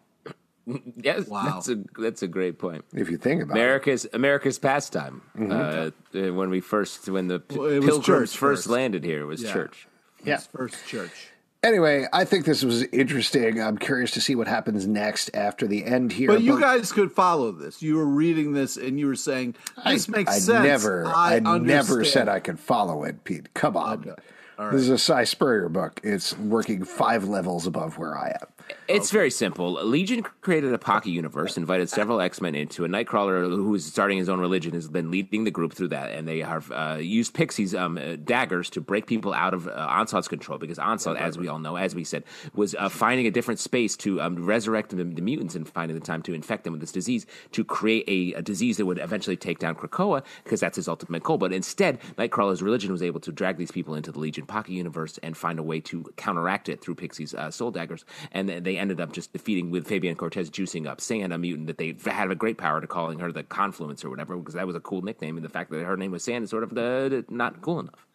[0.96, 1.44] Yes, Wow.
[1.44, 2.84] that's a that's a great point.
[2.94, 3.60] If you think about it.
[3.60, 5.22] America's America's pastime.
[5.38, 8.66] Uh, uh, when we first, when the Well, pilgrims church first, first.
[8.68, 9.52] landed here, it was Yeah.
[9.52, 9.88] church.
[10.24, 10.36] Yeah.
[10.36, 11.28] his first church
[11.64, 13.60] Anyway, I think this was interesting.
[13.60, 16.28] I'm curious to see what happens next after the end here.
[16.28, 17.82] But you guys could follow this.
[17.82, 21.40] You were reading this and you were saying, "This I, makes I sense." Never, I,
[21.40, 23.52] never said I could follow it, Pete.
[23.54, 23.98] Come on.
[24.00, 24.14] Okay.
[24.56, 26.00] All This is a Si Spurrier book.
[26.04, 28.48] It's working five levels above where I am.
[28.88, 29.72] It's very simple.
[29.84, 34.16] Legion created a Pocket universe, invited several X Men into a Nightcrawler who is starting
[34.16, 37.34] his own religion, has been leading the group through that, and they have uh, used
[37.34, 41.36] Pixie's um, uh, daggers to break people out of uh, Onslaught's control because Onslaught, as
[41.36, 44.90] we all know, as we said, was uh, finding a different space to um, resurrect
[44.90, 48.04] the, the mutants and finding the time to infect them with this disease to create
[48.08, 51.36] a, a disease that would eventually take down Krakoa because that's his ultimate goal.
[51.36, 55.18] But instead, Nightcrawler's religion was able to drag these people into the Legion Pocket universe
[55.22, 59.00] and find a way to counteract it through Pixie's uh, soul daggers, and they ended
[59.00, 62.34] up just defeating with Fabian Cortez juicing up Sand, a mutant that they had a
[62.34, 65.36] great power to calling her the Confluence or whatever because that was a cool nickname,
[65.36, 68.06] and the fact that her name was Sand is sort of uh, not cool enough.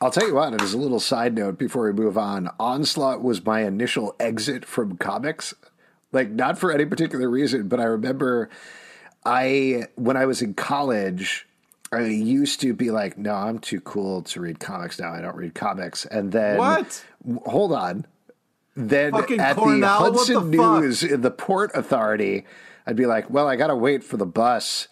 [0.00, 3.22] I'll tell you what, and as a little side note before we move on, Onslaught
[3.22, 5.54] was my initial exit from comics.
[6.12, 8.50] Like, not for any particular reason, but I remember
[9.24, 11.46] I, when I was in college,
[11.96, 15.12] I used to be like, no, I'm too cool to read comics now.
[15.12, 16.04] I don't read comics.
[16.06, 17.04] And then, What?
[17.46, 18.06] Hold on.
[18.76, 19.78] Then Fucking at Cornell?
[19.78, 20.82] the Hudson the fuck?
[20.82, 22.44] News in the Port Authority,
[22.86, 24.88] I'd be like, well, I got to wait for the bus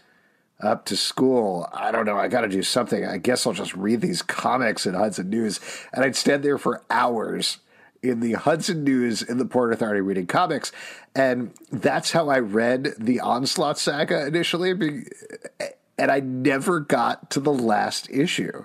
[0.60, 1.68] up to school.
[1.72, 2.16] I don't know.
[2.16, 3.04] I got to do something.
[3.04, 5.58] I guess I'll just read these comics in Hudson News.
[5.92, 7.58] And I'd stand there for hours
[8.02, 10.70] in the Hudson News in the Port Authority reading comics.
[11.14, 14.72] And that's how I read the Onslaught saga initially.
[16.06, 18.64] Be- And I never got to the last issue.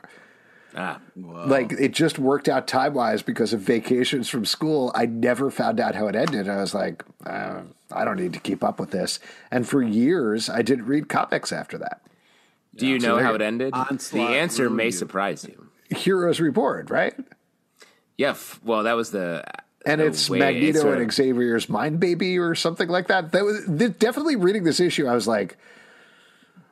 [0.76, 4.91] Ah, Like it just worked out time wise because of vacations from school.
[4.93, 6.47] I never found out how it ended.
[6.47, 9.19] I was like, uh, I don't need to keep up with this.
[9.50, 12.02] And for years, I didn't read comics after that.
[12.76, 13.73] do you know how it ended?
[13.73, 14.91] Onslaught the answer may you.
[14.91, 15.67] surprise you.
[15.95, 17.15] Heroes Reborn, right?
[18.17, 19.43] Yeah, f- well, that was the
[19.86, 23.32] And the it's way Magneto sort and Xavier's Mind Baby or something like that.
[23.32, 25.08] That was th- definitely reading this issue.
[25.08, 25.58] I was like,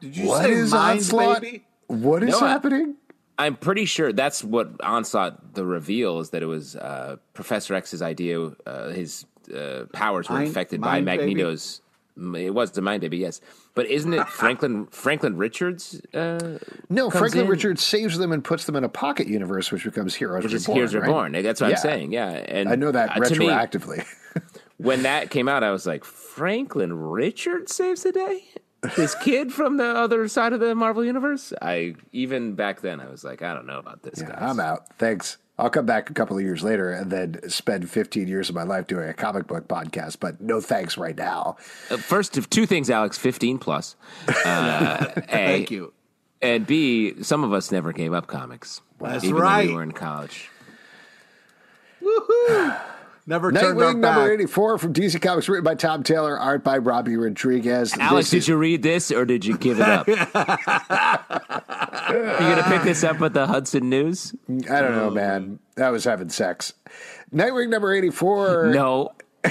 [0.05, 1.41] Did you what say is mind Onslaught?
[1.41, 1.65] baby?
[1.87, 2.95] What is No, happening?
[3.37, 8.01] I'm pretty sure that's what Onslaught the reveal is that it was uh, Professor X's
[8.01, 8.39] idea.
[8.65, 11.23] Uh, his uh, powers were Mind- infected by Mind Baby?
[11.35, 11.81] Magneto's.
[12.17, 13.41] It was the mind baby, yes,
[13.73, 15.99] but isn't it Franklin Franklin Richards?
[16.13, 19.83] Uh, No, Franklin in- Richards saves them and puts them in a pocket universe, which
[19.83, 20.77] becomes Heroes which is Reborn.
[20.77, 21.01] Heroes right?
[21.03, 21.31] Reborn.
[21.43, 21.75] That's what Yeah.
[21.75, 22.13] I'm saying.
[22.13, 24.05] Yeah, and I know that uh, to me, retroactively.
[24.77, 28.45] when that came out, I was like, Franklin Richards saves the day.
[28.95, 31.53] This kid from the other side of the Marvel universe.
[31.61, 34.37] I even back then I was like, I don't know about this guy.
[34.39, 34.87] I'm out.
[34.97, 35.37] Thanks.
[35.57, 38.63] I'll come back a couple of years later and then spend 15 years of my
[38.63, 41.55] life doing a comic book podcast, but no thanks right now.
[41.89, 43.17] Uh, First, two things, Alex.
[43.17, 43.95] Fifteen plus.
[44.27, 45.93] Uh, A, Thank you.
[46.41, 48.81] And B, some of us never gave up comics.
[48.99, 49.67] That's even When right.
[49.67, 50.49] we were in college.
[53.27, 54.33] Never turned Nightwing number back.
[54.39, 57.97] 84 from DC Comics, written by Tom Taylor, art by Robbi Rodriguez.
[57.97, 60.07] Alex, This did is- you read this or did you give it up?
[60.07, 60.27] you gonna
[62.67, 64.35] pick this up at the Hudson News?
[64.69, 65.59] I don't know, man.
[65.77, 66.73] I was having sex.
[67.33, 68.71] Nightwing number 84.
[68.73, 69.09] No.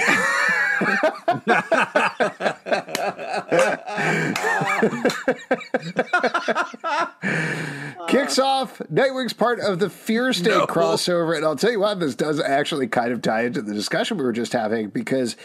[8.07, 8.79] kicks off.
[8.91, 10.67] Nightwing's part of the Fear State No.
[10.67, 11.35] crossover.
[11.35, 14.23] And I'll tell you what, this does actually kind of tie into the discussion we
[14.23, 15.35] were just having because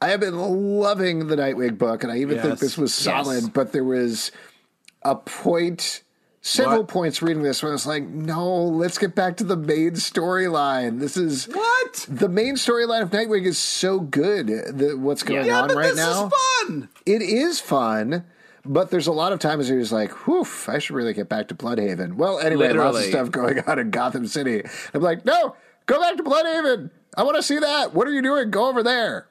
[0.00, 3.48] I have been loving the Nightwing book, and I even think this was solid, Yes.
[3.52, 4.30] but there was
[5.02, 6.02] a point.
[6.40, 6.88] Several What?
[6.88, 11.00] points reading this where I was like, no, let's get back to the main storyline.
[11.00, 12.06] This is What?
[12.08, 14.46] the main storyline of Nightwing is so good.
[14.46, 16.26] The, what's going Yeah, on but right this now?
[16.26, 16.32] is
[16.62, 16.88] fun.
[17.04, 18.24] It is fun,
[18.64, 21.54] but there's a lot of times he's like, whew, I should really get back to
[21.56, 22.14] Blüdhaven.
[22.14, 23.10] Well, anyway, lots of Literally.
[23.10, 24.62] stuff going on in Gotham City.
[24.94, 26.90] I'm like, no, go back to Blüdhaven.
[27.16, 27.94] I want to see that.
[27.94, 28.50] What are you doing?
[28.52, 29.26] Go over there.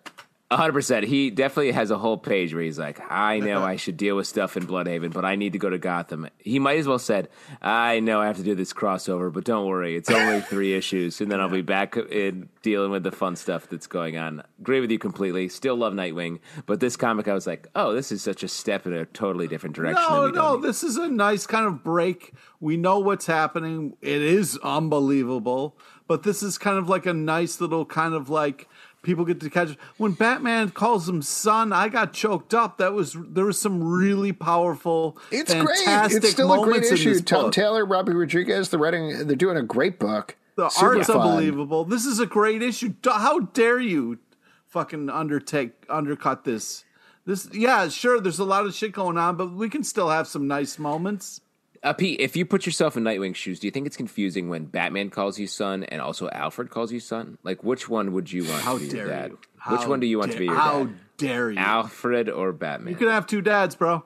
[0.50, 1.06] Hundred percent.
[1.06, 4.28] He definitely has a whole page where he's like, "I know I should deal with
[4.28, 7.28] stuff in Blüdhaven, but I need to go to Gotham." He might as well said,
[7.62, 11.20] "I know I have to do this crossover, but don't worry, it's only three issues,
[11.20, 14.80] and then I'll be back in dealing with the fun stuff that's going on." Agree
[14.80, 15.50] with you completely.
[15.50, 18.86] Still love Nightwing, but this comic, I was like, "Oh, this is such a step
[18.86, 22.32] in a totally different direction." No, no, this is a nice kind of break.
[22.62, 23.98] We know what's happening.
[24.02, 25.78] It is unbelievable,
[26.08, 28.70] but this is kind of like a nice little kind of like
[29.04, 29.78] people get to catch.
[29.98, 32.78] When Batman calls him son, I got choked up.
[32.78, 35.68] That was there was some really powerful, It's great.
[35.80, 37.20] fantastic It's still a great issue.
[37.22, 37.54] Tom book.
[37.54, 40.36] Taylor, Robbi Rodriguez, the writing, they're doing a great book.
[40.56, 41.18] The Super art's fun.
[41.22, 41.86] unbelievable.
[41.86, 42.94] This is a great issue.
[43.06, 44.18] How dare you
[44.66, 46.84] fucking undertake undercut this?
[47.26, 50.28] This yeah, sure there's a lot of shit going on, but we can still have
[50.28, 51.42] some nice moments.
[51.84, 54.66] Uh, Pete, if you put yourself in Nightwing's shoes, do you think it's confusing when
[54.66, 57.38] Batman calls you son and also Alfred calls you son?
[57.44, 59.32] Like, which one would you want How to be your dad?
[59.32, 59.38] you?
[59.78, 60.96] which one do you want to be your How dad?
[61.18, 61.58] dare you?
[61.60, 62.94] Alfred or Batman?
[62.94, 64.04] You can have two dads, bro.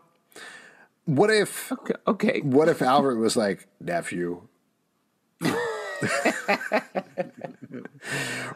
[1.06, 2.42] What if okay, okay.
[2.42, 4.48] what if Albert was like, nephew?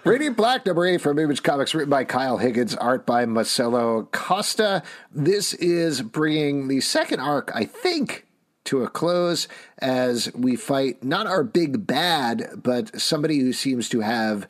[0.04, 4.84] Radiant Black, number eight from Image Comics, written by Kyle Higgins, art by Marcelo Costa.
[5.12, 8.25] This is bringing the second arc, I think,
[8.66, 9.48] to a close
[9.80, 14.48] as we fight not our big bad, but somebody who seems to have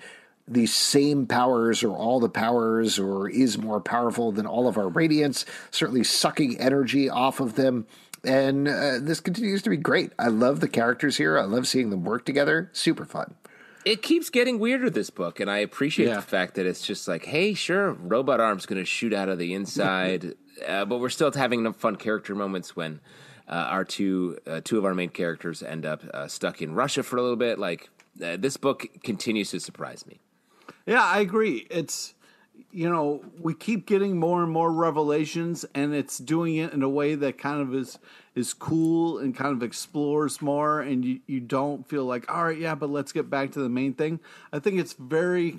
[0.47, 4.89] the same powers or all the powers or is more powerful than all of our
[4.89, 7.88] radiants, certainly sucking energy off of them.
[8.24, 10.11] And uh, this continues to be great.
[10.18, 11.38] I love the characters here.
[11.38, 12.70] I love seeing them work together.
[12.74, 13.36] Super fun.
[13.86, 16.16] It keeps getting weirder, this book, and I appreciate Yeah.
[16.16, 19.38] the fact that it's just like, hey, sure, robot arm's going to shoot out of
[19.38, 20.34] the inside,
[20.68, 22.99] uh, but we're still having fun character moments when
[23.47, 27.03] uh, our two uh, two of our main characters end up uh, stuck in Russia
[27.03, 27.59] for a little bit.
[27.59, 27.89] Like
[28.23, 30.19] uh, this book continues to surprise me.
[30.85, 31.67] Yeah, I agree.
[31.69, 32.13] It's
[32.71, 36.89] you know we keep getting more and more revelations, and it's doing it in a
[36.89, 37.99] way that kind of is
[38.33, 42.57] is cool and kind of explores more, and you you don't feel like all right,
[42.57, 44.19] yeah, but let's get back to the main thing.
[44.51, 45.55] I think it's very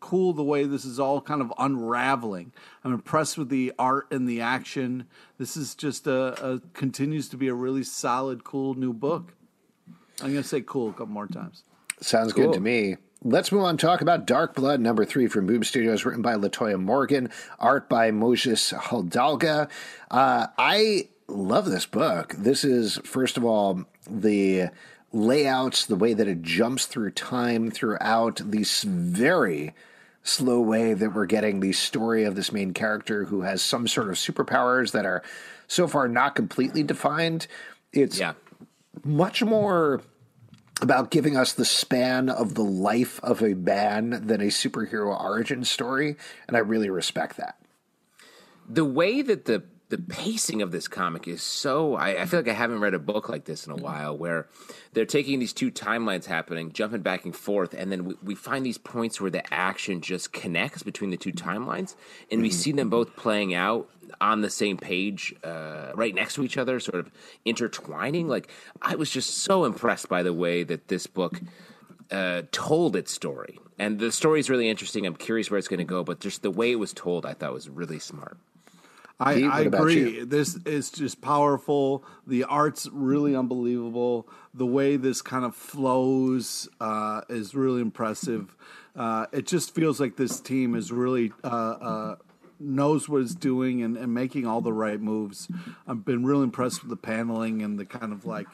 [0.00, 2.52] cool the way this is all kind of unraveling.
[2.84, 5.06] I'm impressed with the art and the action.
[5.38, 9.34] This is just a, a continues to be a really solid, cool new book.
[10.22, 11.64] I'm gonna say cool a couple more times.
[12.00, 12.96] Sounds good to me.
[13.22, 16.80] Let's move on talk about Dark Blood, number three from Boom Studios, written by Latoya
[16.80, 17.28] Morgan,
[17.58, 19.68] art by Moses Haldalga.
[20.10, 22.34] Uh, I love this book.
[22.38, 24.70] This is, first of all, the
[25.12, 29.74] layouts, the way that it jumps through time throughout this very
[30.22, 34.08] slow way that we're getting the story of this main character who has some sort
[34.08, 35.22] of superpowers that are
[35.66, 37.46] so far not completely defined.
[37.92, 38.34] It's Yeah.
[39.02, 40.02] much more
[40.82, 45.64] about giving us the span of the life of a man than a superhero origin
[45.64, 47.56] story, and I really respect that.
[48.72, 52.48] the way that the the pacing of this comic is so I, I feel like
[52.48, 54.46] I haven't read a book like this in a while where
[54.92, 58.64] they're taking these two timelines happening, jumping back and forth, and then we, we find
[58.64, 61.96] these points where the action just connects between the two timelines,
[62.30, 63.88] and we see them both playing out
[64.20, 67.10] on the same page, uh, right next to each other, sort of
[67.44, 68.28] intertwining.
[68.28, 68.48] Like
[68.80, 71.40] I was just so impressed by the way that this book
[72.12, 75.04] uh, told its story, and the story is really interesting.
[75.04, 77.34] I'm curious where it's going to go, but just the way it was told, I
[77.34, 78.38] thought was really smart.
[79.20, 80.24] I, I agree.
[80.24, 82.04] This is just powerful.
[82.26, 84.26] The art's really unbelievable.
[84.54, 88.54] The way this kind of flows uh, is really impressive.
[88.96, 92.16] Uh, it just feels like this team is really uh, uh,
[92.58, 95.48] knows what it's doing and, and making all the right moves.
[95.86, 98.48] I've been really impressed with the paneling and the kind of like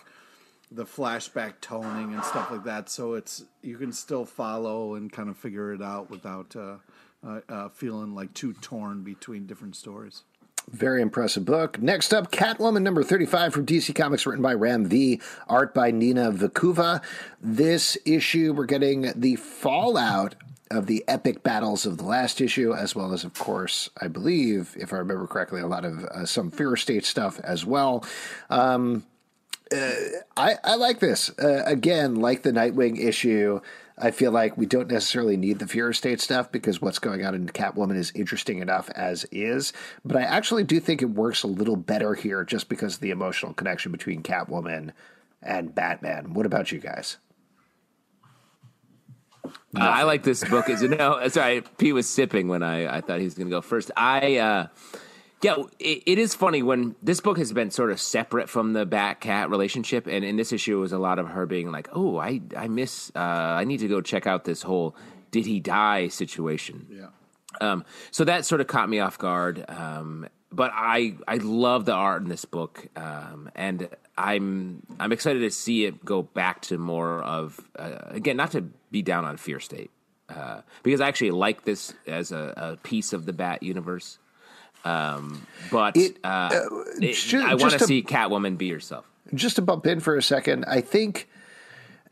[0.70, 2.90] the flashback toning and stuff like that.
[2.90, 6.76] So it's you can still follow and kind of figure it out without uh,
[7.26, 10.22] uh, uh, feeling like too torn between different stories.
[10.70, 11.80] Very impressive book.
[11.80, 16.32] Next up, Catwoman number 35 from DC Comics, written by Ram V, art by Nina
[16.32, 17.02] Vakueva.
[17.40, 20.34] This issue, we're getting the fallout
[20.70, 24.76] of the epic battles of the last issue, as well as, of course, I believe,
[24.76, 28.04] if I remember correctly, a lot of uh, some Fear State stuff as well.
[28.50, 29.04] Um,
[29.72, 29.92] uh,
[30.36, 31.30] I, I like this.
[31.38, 33.60] Uh, again, like the Nightwing issue,
[33.98, 37.34] I feel like we don't necessarily need the Fear State stuff because what's going on
[37.34, 39.72] in Catwoman is interesting enough as is.
[40.04, 43.10] But I actually do think it works a little better here just because of the
[43.10, 44.92] emotional connection between Catwoman
[45.42, 46.34] and Batman.
[46.34, 47.16] What about you guys?
[49.74, 50.68] Uh, I like this book.
[50.68, 53.62] Is no, sorry, P was sipping when I, I thought he was going to go
[53.62, 53.90] first.
[53.96, 54.66] I uh,
[55.42, 58.86] yeah, it, it is funny when this book has been sort of separate from the
[58.86, 61.88] Bat Cat relationship, and in this issue it was a lot of her being like,
[61.92, 64.96] "Oh, I I miss, uh, I need to go check out this whole
[65.30, 67.08] did he die situation." Yeah.
[67.60, 69.64] Um, so that sort of caught me off guard.
[69.68, 75.40] Um, but I I love the art in this book, um, and I'm I'm excited
[75.40, 79.36] to see it go back to more of uh, again not to be down on
[79.36, 79.90] Fear State
[80.28, 84.18] uh, because I actually like this as a, a piece of the Bat universe.
[84.86, 86.50] Um, but It- uh, uh,
[87.00, 89.04] it- I want to to- see Catwoman be herself.
[89.34, 91.28] just to bump in for a second, I think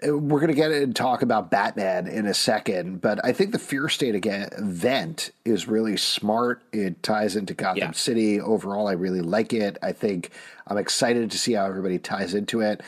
[0.06, 3.52] uh, we're going to get and talk about Batman in a second, but I think
[3.52, 6.62] the Fear State again event is really smart.
[6.72, 7.90] It ties into Gotham Yeah.
[7.92, 8.40] City.
[8.40, 9.78] Overall, I really like it.
[9.82, 10.30] I think
[10.66, 12.80] I'm excited to see how everybody ties into it.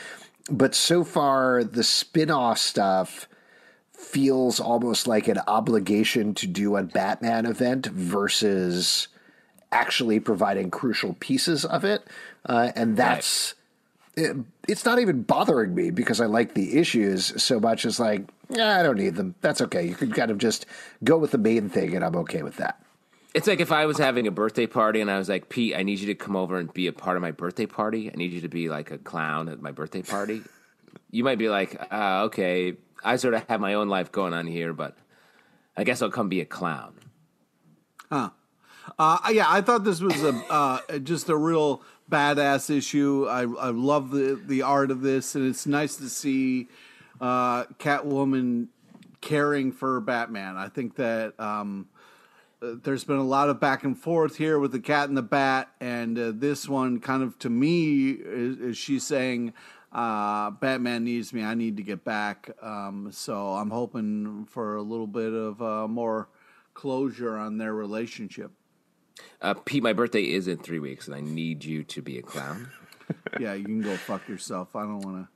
[0.51, 3.29] But so far, the spin off stuff
[3.93, 9.09] feels almost like an obligation to do a Batman event versus
[9.73, 12.07] actually providing crucial pieces of it.
[12.45, 13.55] Uh, and that's
[14.17, 14.37] it,
[14.67, 18.79] it's not even bothering me because I like the issues so much as like, yeah,
[18.79, 19.35] I don't need them.
[19.41, 19.87] That's okay.
[19.87, 20.67] You can kind of just
[21.05, 22.83] go with the main thing, and I'm okay with that.
[23.35, 25.83] It's like if I was having a birthday party and I was like, Pete, I
[25.83, 28.11] need you to come over and be a part of my birthday party.
[28.11, 30.41] I need you to be like a clown at my birthday party.
[31.11, 34.47] you might be like, uh, okay, I sort of have my own life going on
[34.47, 34.97] here, but
[35.77, 36.95] I guess I'll come be a clown.
[38.99, 43.27] Uh, yeah, I thought this was a uh, just a real badass issue.
[43.29, 46.69] I I love the the art of this, and it's nice to see
[47.21, 48.69] uh, Catwoman
[49.21, 50.57] caring for Batman.
[50.57, 51.89] I think that um,
[52.63, 55.23] uh, there's been a lot of back and forth here with the cat and the
[55.23, 59.53] bat, and uh, this one kind of to me is, is she saying.
[59.93, 61.43] Uh, Batman needs me.
[61.43, 62.51] I need to get back.
[62.61, 66.29] Um, so I'm hoping for a little bit of uh, more
[66.75, 68.51] closure on their relationship.
[69.41, 72.23] Uh, Pete, my birthday is in three weeks, and I need you to be a
[72.23, 72.69] clown.
[73.41, 74.75] yeah, you can go fuck yourself.
[74.75, 75.29] I don't want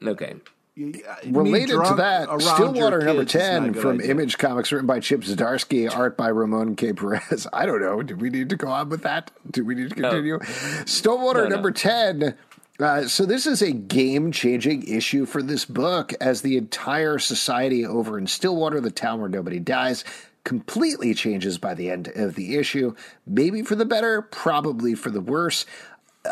[0.00, 0.08] to.
[0.10, 0.34] Okay.
[0.76, 1.02] to.
[1.26, 6.28] Related to that, Stillwater number 10 from Image Comics, written by Chip Zdarsky, art by
[6.28, 6.92] Ramon K.
[6.92, 7.46] Perez.
[7.52, 8.02] I don't know.
[8.02, 9.30] Do we need to go on with that?
[9.50, 10.38] Do we need to continue?
[10.86, 11.54] Stillwater No, no.
[11.56, 12.34] number 10.
[12.78, 17.84] Uh, so, this is a game changing issue for this book as the entire society
[17.84, 20.02] over in Stillwater, the town where nobody dies,
[20.44, 22.94] completely changes by the end of the issue.
[23.26, 25.66] Maybe for the better, probably for the worse.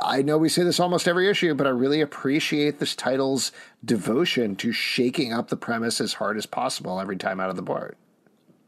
[0.03, 3.53] I know we say this almost every issue, but I really appreciate this title's
[3.85, 7.63] devotion to shaking up the premise as hard as possible every time out of the
[7.63, 7.97] board.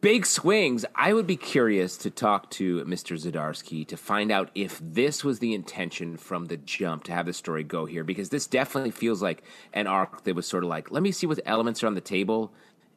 [0.01, 0.87] Big swings.
[0.95, 3.21] I would be curious to talk to Mr.
[3.21, 7.35] Zdarsky to find out if this was the intention from the jump to have the
[7.35, 9.43] story go here, because this definitely feels like
[9.75, 12.01] an arc that was sort of like, let me see what elements are on the
[12.01, 12.51] table,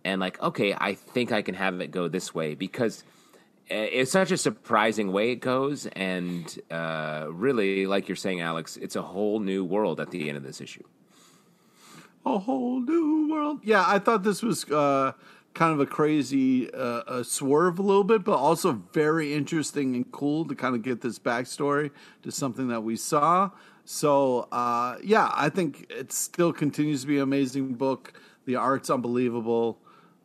[0.06, 3.04] and like, okay, I think I can have it go this way because
[3.72, 8.78] uh, it's such a surprising way it goes, and uh, really, like you're saying, Alex,
[8.78, 10.84] it's a whole new world at the end of this issue.
[12.26, 13.60] a whole new world.
[13.64, 15.14] Yeah, I thought this was uh,
[15.54, 20.12] kind of a crazy uh, a swerve a little bit, but also very interesting and
[20.12, 21.92] cool to kind of get this backstory
[22.24, 23.52] to something that we saw.
[23.86, 28.14] So uh, yeah, I think it still continues to be an amazing book.
[28.46, 29.80] The art's unbelievable,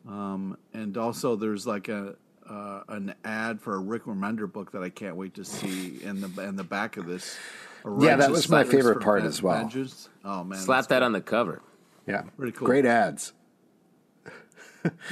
[0.09, 2.17] um, and also there's like a.
[2.49, 6.23] Uh, an ad for a Rick Remender book that I can't wait to see in
[6.23, 7.37] the in the back of this.
[8.01, 9.59] Yeah, that was my favorite part as well.
[9.59, 10.09] Vengeance.
[10.25, 11.05] Oh man, Slap that cool.
[11.05, 11.61] on the cover.
[12.07, 12.23] Yeah.
[12.39, 12.65] Pretty cool.
[12.67, 13.35] Great ads.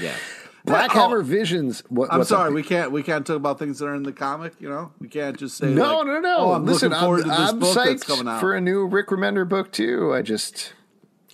[0.01, 0.15] Yeah.
[0.65, 1.83] Black Oh, Hammer Visions.
[1.91, 2.55] What, I'm what's sorry, Pete?
[2.55, 4.55] we can't we can't talk about things that are in the comic.
[4.59, 6.37] You know, we can't just say No, like, no, no.
[6.39, 8.41] Oh, I'm Listen, looking forward I'm, to this I'm book that's coming out.
[8.41, 10.15] for a new Rick Remender book too.
[10.15, 10.73] I just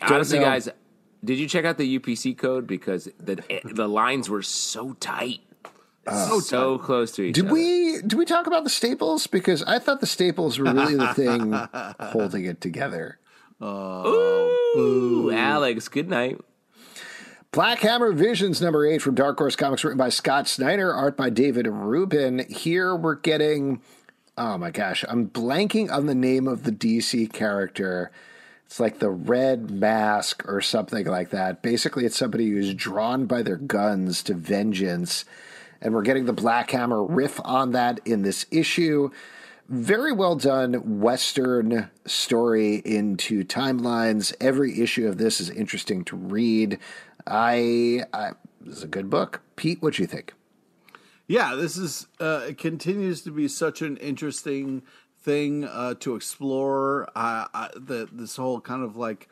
[0.03, 0.47] Honestly, know.
[0.47, 0.69] guys,
[1.25, 5.41] did you check out the UPC code because the the lines were so tight,
[6.07, 6.41] oh.
[6.41, 7.55] so, close to each did other.
[7.55, 11.15] we did we talk about the staples because I thought the staples were really the
[11.15, 11.53] thing
[12.13, 13.19] holding it together.
[13.61, 16.41] Oh, Ooh, Alex, good night.
[17.53, 21.29] Black Hammer Visions number eight from Dark Horse Comics, written by Scott Snyder, art by
[21.29, 22.47] David Rubin.
[22.49, 23.83] Here we're getting,
[24.39, 28.11] oh my gosh, I'm blanking on the name of the DC character.
[28.73, 31.61] It's like the Red Mask or something like that.
[31.61, 35.27] Basically, it's somebody who's drawn by their guns to vengeance.
[35.83, 39.11] And we're getting the Black Hammer riff on that in this issue.
[39.69, 44.33] Very well done Western story into timelines.
[44.41, 46.79] Every issue of this is interesting to read.
[47.27, 49.43] I, I this is a good book.
[49.55, 50.33] Pete, what do you think?
[51.27, 54.83] Yeah, this is uh, it continues to be such an interesting
[55.23, 57.09] thing uh, to explore.
[57.15, 59.29] I, the this whole kind of like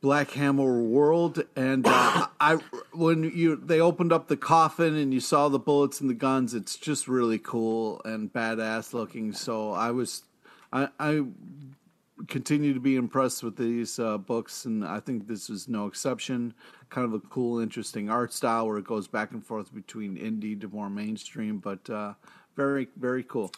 [0.00, 2.58] Black Hammer world, and uh, I
[2.92, 6.52] when you they opened up the coffin and you saw the bullets and the guns,
[6.54, 9.32] it's just really cool and badass looking.
[9.32, 10.24] So I was
[10.72, 11.24] I, I
[12.28, 16.52] continue to be impressed with these uh, books, and I think this is no exception.
[16.90, 20.60] Kind of a cool, interesting art style where it goes back and forth between indie
[20.60, 22.14] to more mainstream, but uh,
[22.56, 23.52] very, very cool.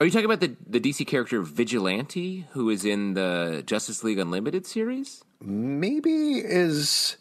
[0.00, 4.18] Are you talking about the, the DC character Vigilante, who is in the Justice League
[4.18, 5.22] Unlimited series?
[5.40, 7.16] Maybe is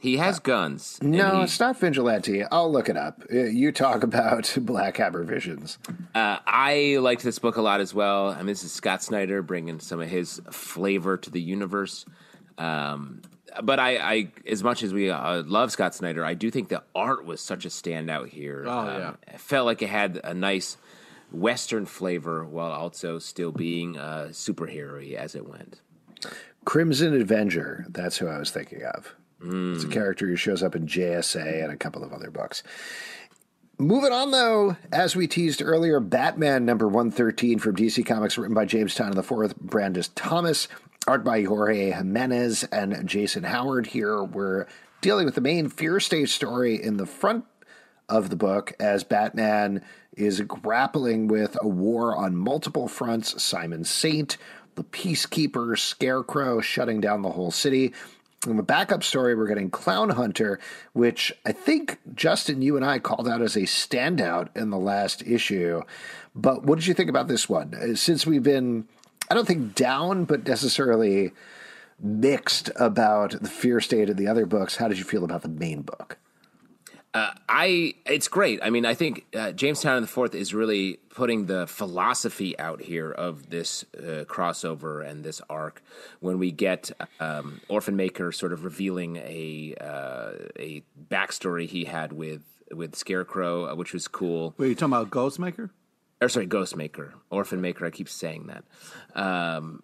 [0.00, 0.98] He has guns.
[1.02, 2.42] no, he- it's not Vigilante.
[2.44, 3.22] I'll look it up.
[3.32, 5.78] Uh, You talk about Black Hammer Visions.
[6.14, 8.28] Uh, I liked this book a lot as well.
[8.30, 12.06] I mean, this is Scott Snyder bringing some of his flavor to the universe.
[12.56, 13.20] Um,
[13.62, 16.82] but I, I, as much as we uh, love Scott Snyder, I do think the
[16.94, 18.64] art was such a standout here.
[18.66, 19.12] Oh, Um, yeah.
[19.34, 20.78] it felt like it had a nice
[21.40, 25.80] Western flavor while also still being uh, superhero as it went.
[26.64, 27.86] Crimson Avenger.
[27.88, 29.14] That's who I was thinking of.
[29.40, 32.62] It's a character who shows up in JSA and a couple of other books.
[33.78, 38.64] Moving on, though, as we teased earlier, Batman number 113 from DC Comics, written by
[38.64, 40.66] James Tynion IV, Brandon Thomas,
[41.06, 43.88] art by Jorge Jimenez and Jason Howard.
[43.88, 44.66] Here we're
[45.02, 47.44] dealing with the main Fear State story in the front
[48.08, 49.82] of the book as Batman
[50.16, 53.42] is grappling with a war on multiple fronts.
[53.42, 54.36] Simon Saint,
[54.74, 57.92] the Peacekeeper, Scarecrow shutting down the whole city.
[58.46, 60.60] In the backup story, we're getting Clown Hunter,
[60.92, 65.22] which I think, Justin, you and I called out as a standout in the last
[65.26, 65.82] issue.
[66.34, 67.74] But what did you think about this one?
[67.74, 68.86] Uh, Since we've been,
[69.30, 71.32] I don't think down, but necessarily
[71.98, 75.48] mixed about the fear state of the other books, how did you feel about the
[75.48, 76.18] main book?
[77.48, 78.60] I it's great.
[78.62, 82.82] I mean, I think uh, James Tynion the Fourth is really putting the philosophy out
[82.82, 85.82] here of this uh, crossover and this arc.
[86.20, 86.90] When we get
[87.20, 92.42] um, Orphan Maker sort of revealing a uh, a backstory he had with
[92.72, 94.54] with Scarecrow, uh, which was cool.
[94.58, 95.70] Were you talking about Ghostmaker?
[96.20, 97.86] Or sorry, Ghost Maker, Orphan Maker.
[97.86, 98.64] I keep saying that.
[99.14, 99.82] Um,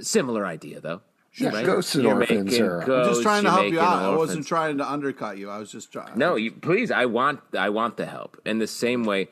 [0.00, 1.02] similar idea though.
[1.34, 3.72] Yeah, ghosts and You're orphans making are- I'm I'm just trying to you're help you
[3.72, 4.02] making out.
[4.02, 5.48] I wasn't trying to undercut you.
[5.48, 6.18] I was just trying.
[6.18, 6.90] No, you, please.
[6.90, 7.40] I want.
[7.56, 8.40] I want the help.
[8.44, 9.28] In the same way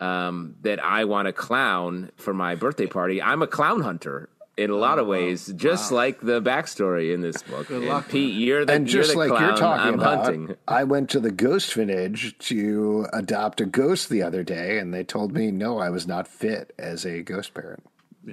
[0.00, 4.28] um, that I want a clown for my birthday party, I'm a clown hunter
[4.58, 7.70] in a lot of ways, just like the backstory in this book.
[7.70, 9.48] And luck, Pete, you're the and just you're the like clown.
[9.48, 10.56] you're talking I'm about, hunting.
[10.68, 15.04] I went to the ghost village to adopt a ghost the other day, and they
[15.04, 17.84] told me no, I was not fit as a ghost parent.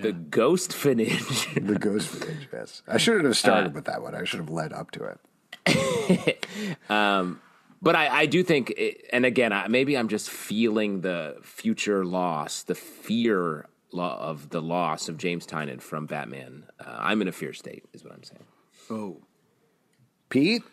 [0.01, 1.47] The ghost finish.
[1.53, 2.81] The ghost village, yes.
[2.87, 4.15] I shouldn't have started with that one.
[4.15, 5.19] I should have led up to it.
[6.89, 12.05] but I, I do think, it, and again, I, maybe I'm just feeling the future
[12.05, 16.65] loss, the fear lo- of the loss of James Tynion from Batman.
[16.79, 18.43] Uh, I'm in a fear state, is what I'm saying.
[18.89, 19.21] Oh.
[20.29, 20.63] Pete,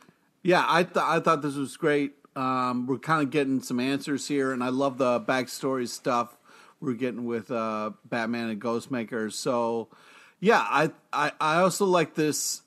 [0.43, 2.12] Yeah, I th- I thought this was great.
[2.35, 6.37] Um, we're kind of getting some answers here, and I love the backstory stuff
[6.83, 9.33] we're getting with uh, Batman and Ghostmaker.
[9.33, 9.89] So,
[10.41, 12.62] yeah, I, I I also like this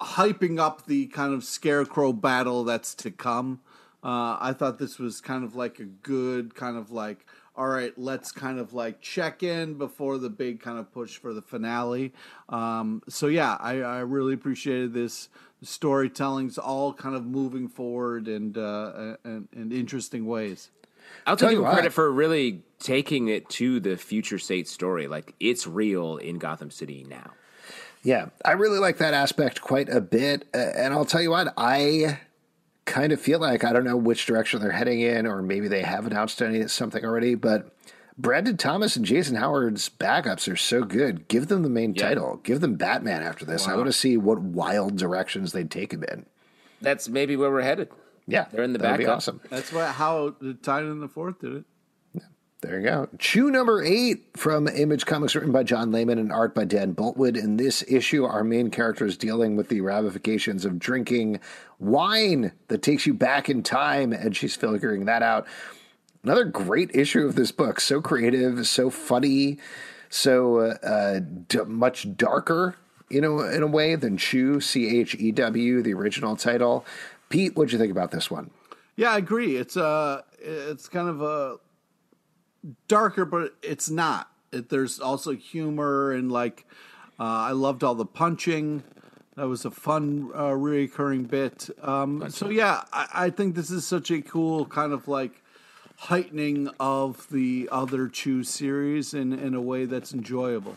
[0.00, 3.60] hyping up the kind of scarecrow battle that's to come.
[4.02, 7.24] Uh, I thought this was kind of like a good kind of like,
[7.56, 11.32] all right, let's kind of like check in before the big kind of push for
[11.32, 12.12] the finale.
[12.48, 15.28] Um, so yeah, I, I really appreciated this.
[15.60, 20.70] The storytelling's all kind of moving forward and uh, and in interesting ways.
[21.26, 21.72] I'll Tell take you you what.
[21.74, 25.08] credit for really taking it to the future state story.
[25.08, 27.32] Like it's real in Gotham City now.
[28.04, 30.46] yeah, I really like that aspect quite a bit.
[30.54, 32.20] Uh, and I'll tell you what, I
[32.84, 35.82] kind of feel like I don't know which direction they're heading in, or maybe they
[35.82, 37.70] have announced any something already, but.
[38.16, 41.26] Brandon Thomas and Jason Howard's backups are so good.
[41.26, 42.10] Give them the main Yeah.
[42.10, 42.38] title.
[42.44, 43.66] Give them Batman after this.
[43.66, 46.24] I want to see what wild directions they take him in.
[46.80, 47.88] That's maybe where we're headed.
[48.28, 49.40] Yeah, They're in the that'd be awesome.
[49.50, 51.64] That's what how the Tynion the Fourth did it.
[52.64, 53.08] There you go.
[53.18, 57.36] Chew number eight from Image Comics, written by John Layman and art by Dan Boultwood.
[57.36, 61.40] In this issue, our main character is dealing with the ramifications of drinking
[61.78, 65.46] wine that takes you back in time, and she's figuring that out.
[66.22, 67.80] Another great issue of this book.
[67.80, 69.58] So creative, so funny,
[70.08, 72.76] so uh, d- much darker,
[73.10, 76.86] you know, in a way than Chew, C H E W, the original title.
[77.28, 78.50] Pete, what'd you think about this one?
[78.96, 79.56] Yeah, I agree.
[79.56, 81.58] It's uh it's kind of a
[82.88, 84.30] darker, but it's not.
[84.52, 86.66] It, there's also humor and like
[87.18, 88.82] uh, I loved all the punching.
[89.36, 91.68] That was a fun uh, recurring bit.
[91.82, 95.42] Um, so yeah, I, I think this is such a cool kind of like
[95.96, 100.76] heightening of the other two series in in a way that's enjoyable.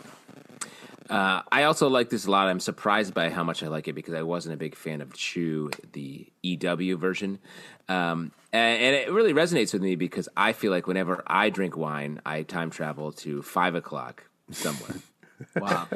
[1.10, 2.48] Uh, I also like this a lot.
[2.48, 5.14] I'm surprised by how much I like it because I wasn't a big fan of
[5.14, 7.40] Chew, the EW version.
[7.88, 11.78] Um, and, and, it really resonates with me because I feel like whenever I drink
[11.78, 14.96] wine, I time travel to five o'clock somewhere.
[15.56, 15.88] wow.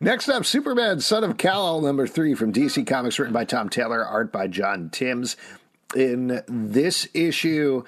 [0.00, 4.04] Next up, Superman, Son of Kal-El, number three from DC Comics, written by Tom Taylor,
[4.04, 5.36] art by John Timms.
[5.94, 7.84] In this issue,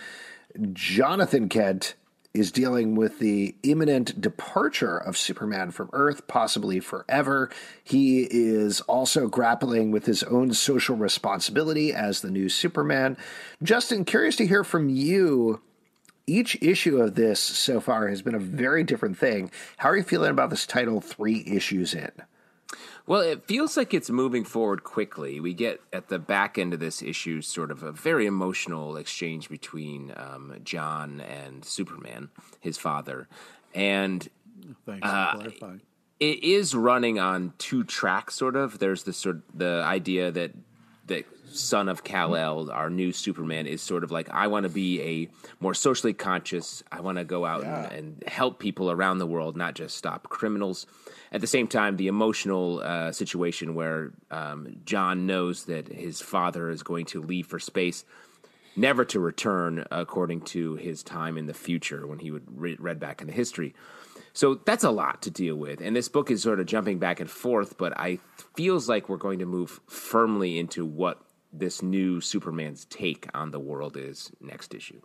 [0.73, 1.95] Jonathan Kent
[2.35, 7.51] is dealing with the imminent departure of Superman from Earth, possibly forever.
[7.85, 13.17] He is also grappling with his own social responsibility as the new Superman.
[13.63, 15.61] Justin, curious to hear from you.
[16.27, 19.51] Each issue of this so far has been a very different thing.
[19.79, 22.13] How are you feeling about this title three issues in?
[23.13, 25.39] Well, it feels like it's moving forward quickly.
[25.39, 29.51] We get at the back end of this issue sort of a very emotional exchange
[29.51, 33.29] between um, John and Superman, his father,
[33.75, 34.27] and
[34.87, 35.51] Thanks uh.
[36.21, 38.79] It is running on two tracks, sort of.
[38.79, 40.53] There's the sort of the idea that
[41.09, 44.71] that son of Kal El, our new Superman, is sort of like I want to
[44.71, 45.29] be a
[45.61, 46.83] more socially conscious.
[46.91, 47.89] I want to go out yeah.
[47.91, 50.87] and, and help people around the world, not just stop criminals
[51.33, 56.69] at the same time, the emotional uh, situation where um, John knows that his father
[56.69, 58.05] is going to leave for space,
[58.77, 63.01] never to return, according to his time in the future when he would re- read
[63.01, 63.75] back in the history.
[64.35, 67.21] So that's a lot to deal with, and this book is sort of jumping back
[67.21, 67.77] and forth.
[67.77, 68.19] But I
[68.55, 71.23] feels like we're going to move firmly into what
[71.53, 75.01] this new Superman's take on the world is next issue.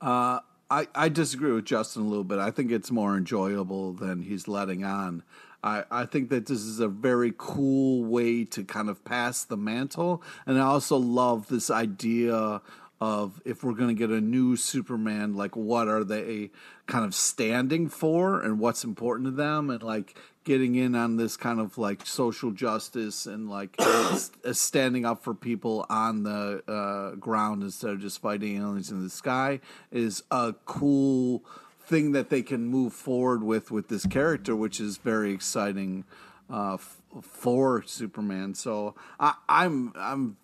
[0.00, 0.40] Uh,
[0.70, 2.38] I, I disagree with Justin a little bit.
[2.38, 5.22] I think it's more enjoyable than he's letting on.
[5.62, 9.56] I, I think that this is a very cool way to kind of pass the
[9.56, 10.22] mantle.
[10.46, 12.62] And I also love this idea
[13.00, 16.50] of if we're going to get a new Superman, like what are they
[16.86, 19.70] kind of standing for and what's important to them?
[19.70, 23.76] And like getting in on this kind of like social justice and like
[24.52, 29.10] standing up for people on the uh, ground instead of just fighting aliens in the
[29.10, 31.44] sky is a cool
[31.84, 36.04] thing that they can move forward with with this character, which is very exciting
[36.50, 38.54] uh, f- for Superman.
[38.54, 40.36] So I, I'm I'm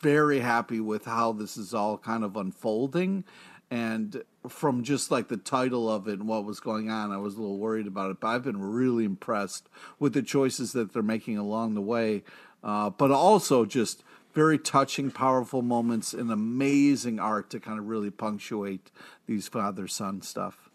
[0.00, 3.24] very happy with how this is all kind of unfolding
[3.70, 7.34] and from just like the title of it and what was going on, I was
[7.34, 8.20] a little worried about it.
[8.20, 12.22] But I've been really impressed with the choices that they're making along the way,
[12.62, 14.04] uh, but also just
[14.34, 18.90] very touching, powerful moments and amazing art to kind of really punctuate
[19.26, 20.70] these father son stuff.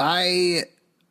[0.00, 0.64] I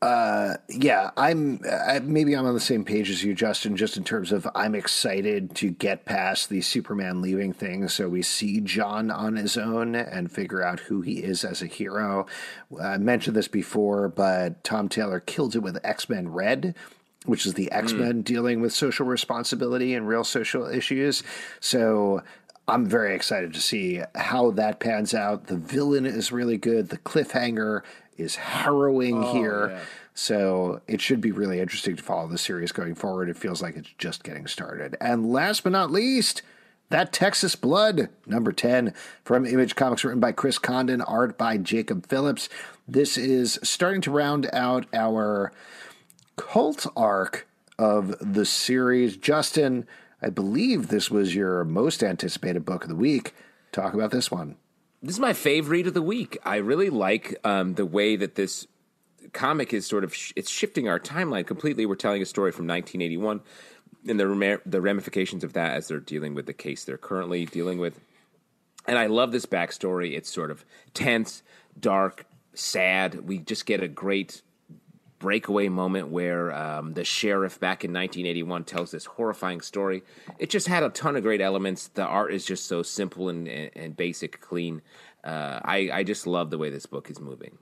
[0.05, 3.75] uh, yeah, I'm I, maybe I'm on the same page as you, Justin.
[3.75, 8.21] Just in terms of I'm excited to get past the Superman leaving thing, so we
[8.21, 12.27] see John on his own and figure out who he is as a hero.
[12.79, 16.75] I mentioned this before, but Tom Taylor killed it with X Men Red,
[17.25, 18.23] which is the X Men mm.
[18.23, 21.23] dealing with social responsibility and real social issues.
[21.59, 22.21] So
[22.67, 25.47] I'm very excited to see how that pans out.
[25.47, 26.89] The villain is really good.
[26.89, 27.81] The cliffhanger
[28.17, 29.69] is harrowing oh, here.
[29.69, 29.79] Yeah.
[30.13, 33.29] So it should be really interesting to follow the series going forward.
[33.29, 34.95] It feels like it's just getting started.
[35.01, 36.41] And last but not least,
[36.89, 38.93] that Texas Blood, number 10
[39.23, 42.47] from Image Comics, written by Chris Condon, art by Jacob Phillips.
[42.87, 45.51] This is starting to round out our
[46.37, 47.47] cult arc
[47.77, 49.17] of the series.
[49.17, 49.85] Justin,
[50.21, 53.33] I believe this was your most anticipated book of the week.
[53.71, 54.55] Talk about this one
[55.05, 56.37] this is my favorite read of the week.
[56.43, 58.65] I really like um, the way that this
[59.33, 61.85] comic is sort of sh- it's shifting our timeline completely.
[61.85, 63.41] We're telling a story from 1981
[64.07, 67.77] and the the ramifications of that as they're dealing with the case they're currently dealing
[67.77, 67.99] with.
[68.87, 70.15] And I love this backstory.
[70.15, 71.43] It's sort of tense,
[71.79, 73.27] dark, sad.
[73.27, 74.41] We just get a great
[75.25, 80.03] breakaway moment where um, the sheriff back in 1981 tells this horrifying story.
[80.37, 81.87] It just had a ton of great elements.
[81.87, 84.83] The art is just so simple and, and, and basic, clean.
[85.23, 87.57] Uh, I, I just love the way this book is moving.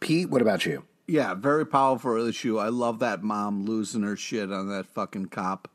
[0.00, 0.82] Pete, what about you?
[1.06, 2.58] Yeah, very powerful issue.
[2.58, 5.68] I love that mom losing her shit on that fucking cop.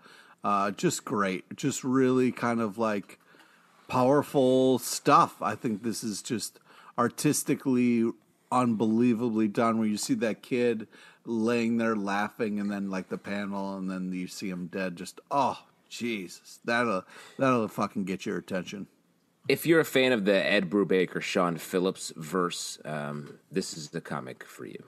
[0.44, 1.56] Uh, just great.
[1.56, 3.18] Just really kind of like
[3.88, 5.42] powerful stuff.
[5.42, 6.60] I think this is just
[6.98, 8.12] artistically
[8.52, 10.88] unbelievably done where you see that kid
[11.26, 15.20] laying there laughing and then like the panel and then you see him dead just
[15.30, 16.60] oh jesus.
[16.64, 17.04] That'll
[17.38, 18.88] that'll fucking get your attention.
[19.48, 24.02] If you're a fan of the ed brubaker sean phillips verse um, this is the
[24.02, 24.84] comic for you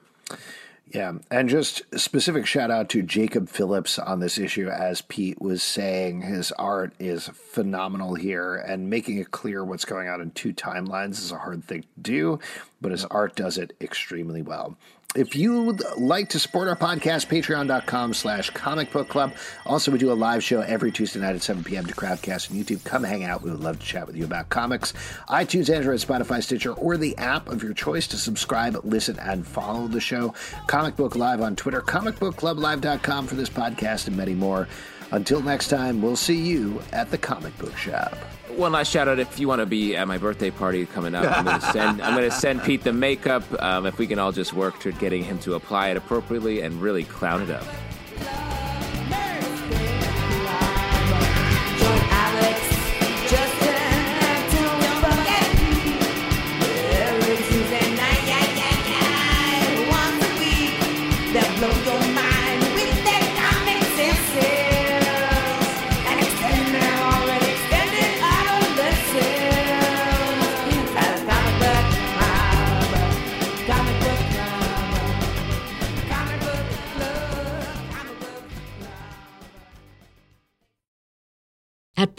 [0.94, 4.68] yeah, and just specific shout out to Jacob Phillips on this issue.
[4.68, 10.10] As Pete was saying, his art is phenomenal here, and making it clear what's going
[10.10, 12.40] on in two timelines is a hard thing to do,
[12.82, 14.76] but his art does it extremely well.
[15.14, 19.34] If you'd like to support our podcast, patreon.com slash comic book club.
[19.66, 21.86] Also, we do a live show every Tuesday night at 7 p.m.
[21.86, 22.84] to Crowdcast on YouTube.
[22.86, 23.42] Come hang out.
[23.42, 24.94] We would love to chat with you about comics.
[25.28, 29.88] iTunes, Android, Spotify, Stitcher, or the app of your choice to subscribe, listen, and follow
[29.88, 30.34] the show.
[30.68, 34.68] Comic Book Live on Twitter, comic book club comicbookclublive.com for this podcast, and many more.
[35.12, 38.16] Until next time, we'll see you at the comic book shop.
[38.50, 41.38] One last shout out: if you want to be at my birthday party coming up,
[41.38, 43.44] I'm going to send I'm going to send Pete the makeup.
[43.62, 46.82] Um, if we can all just work to getting him to apply it appropriately and
[46.82, 47.66] really clown it up.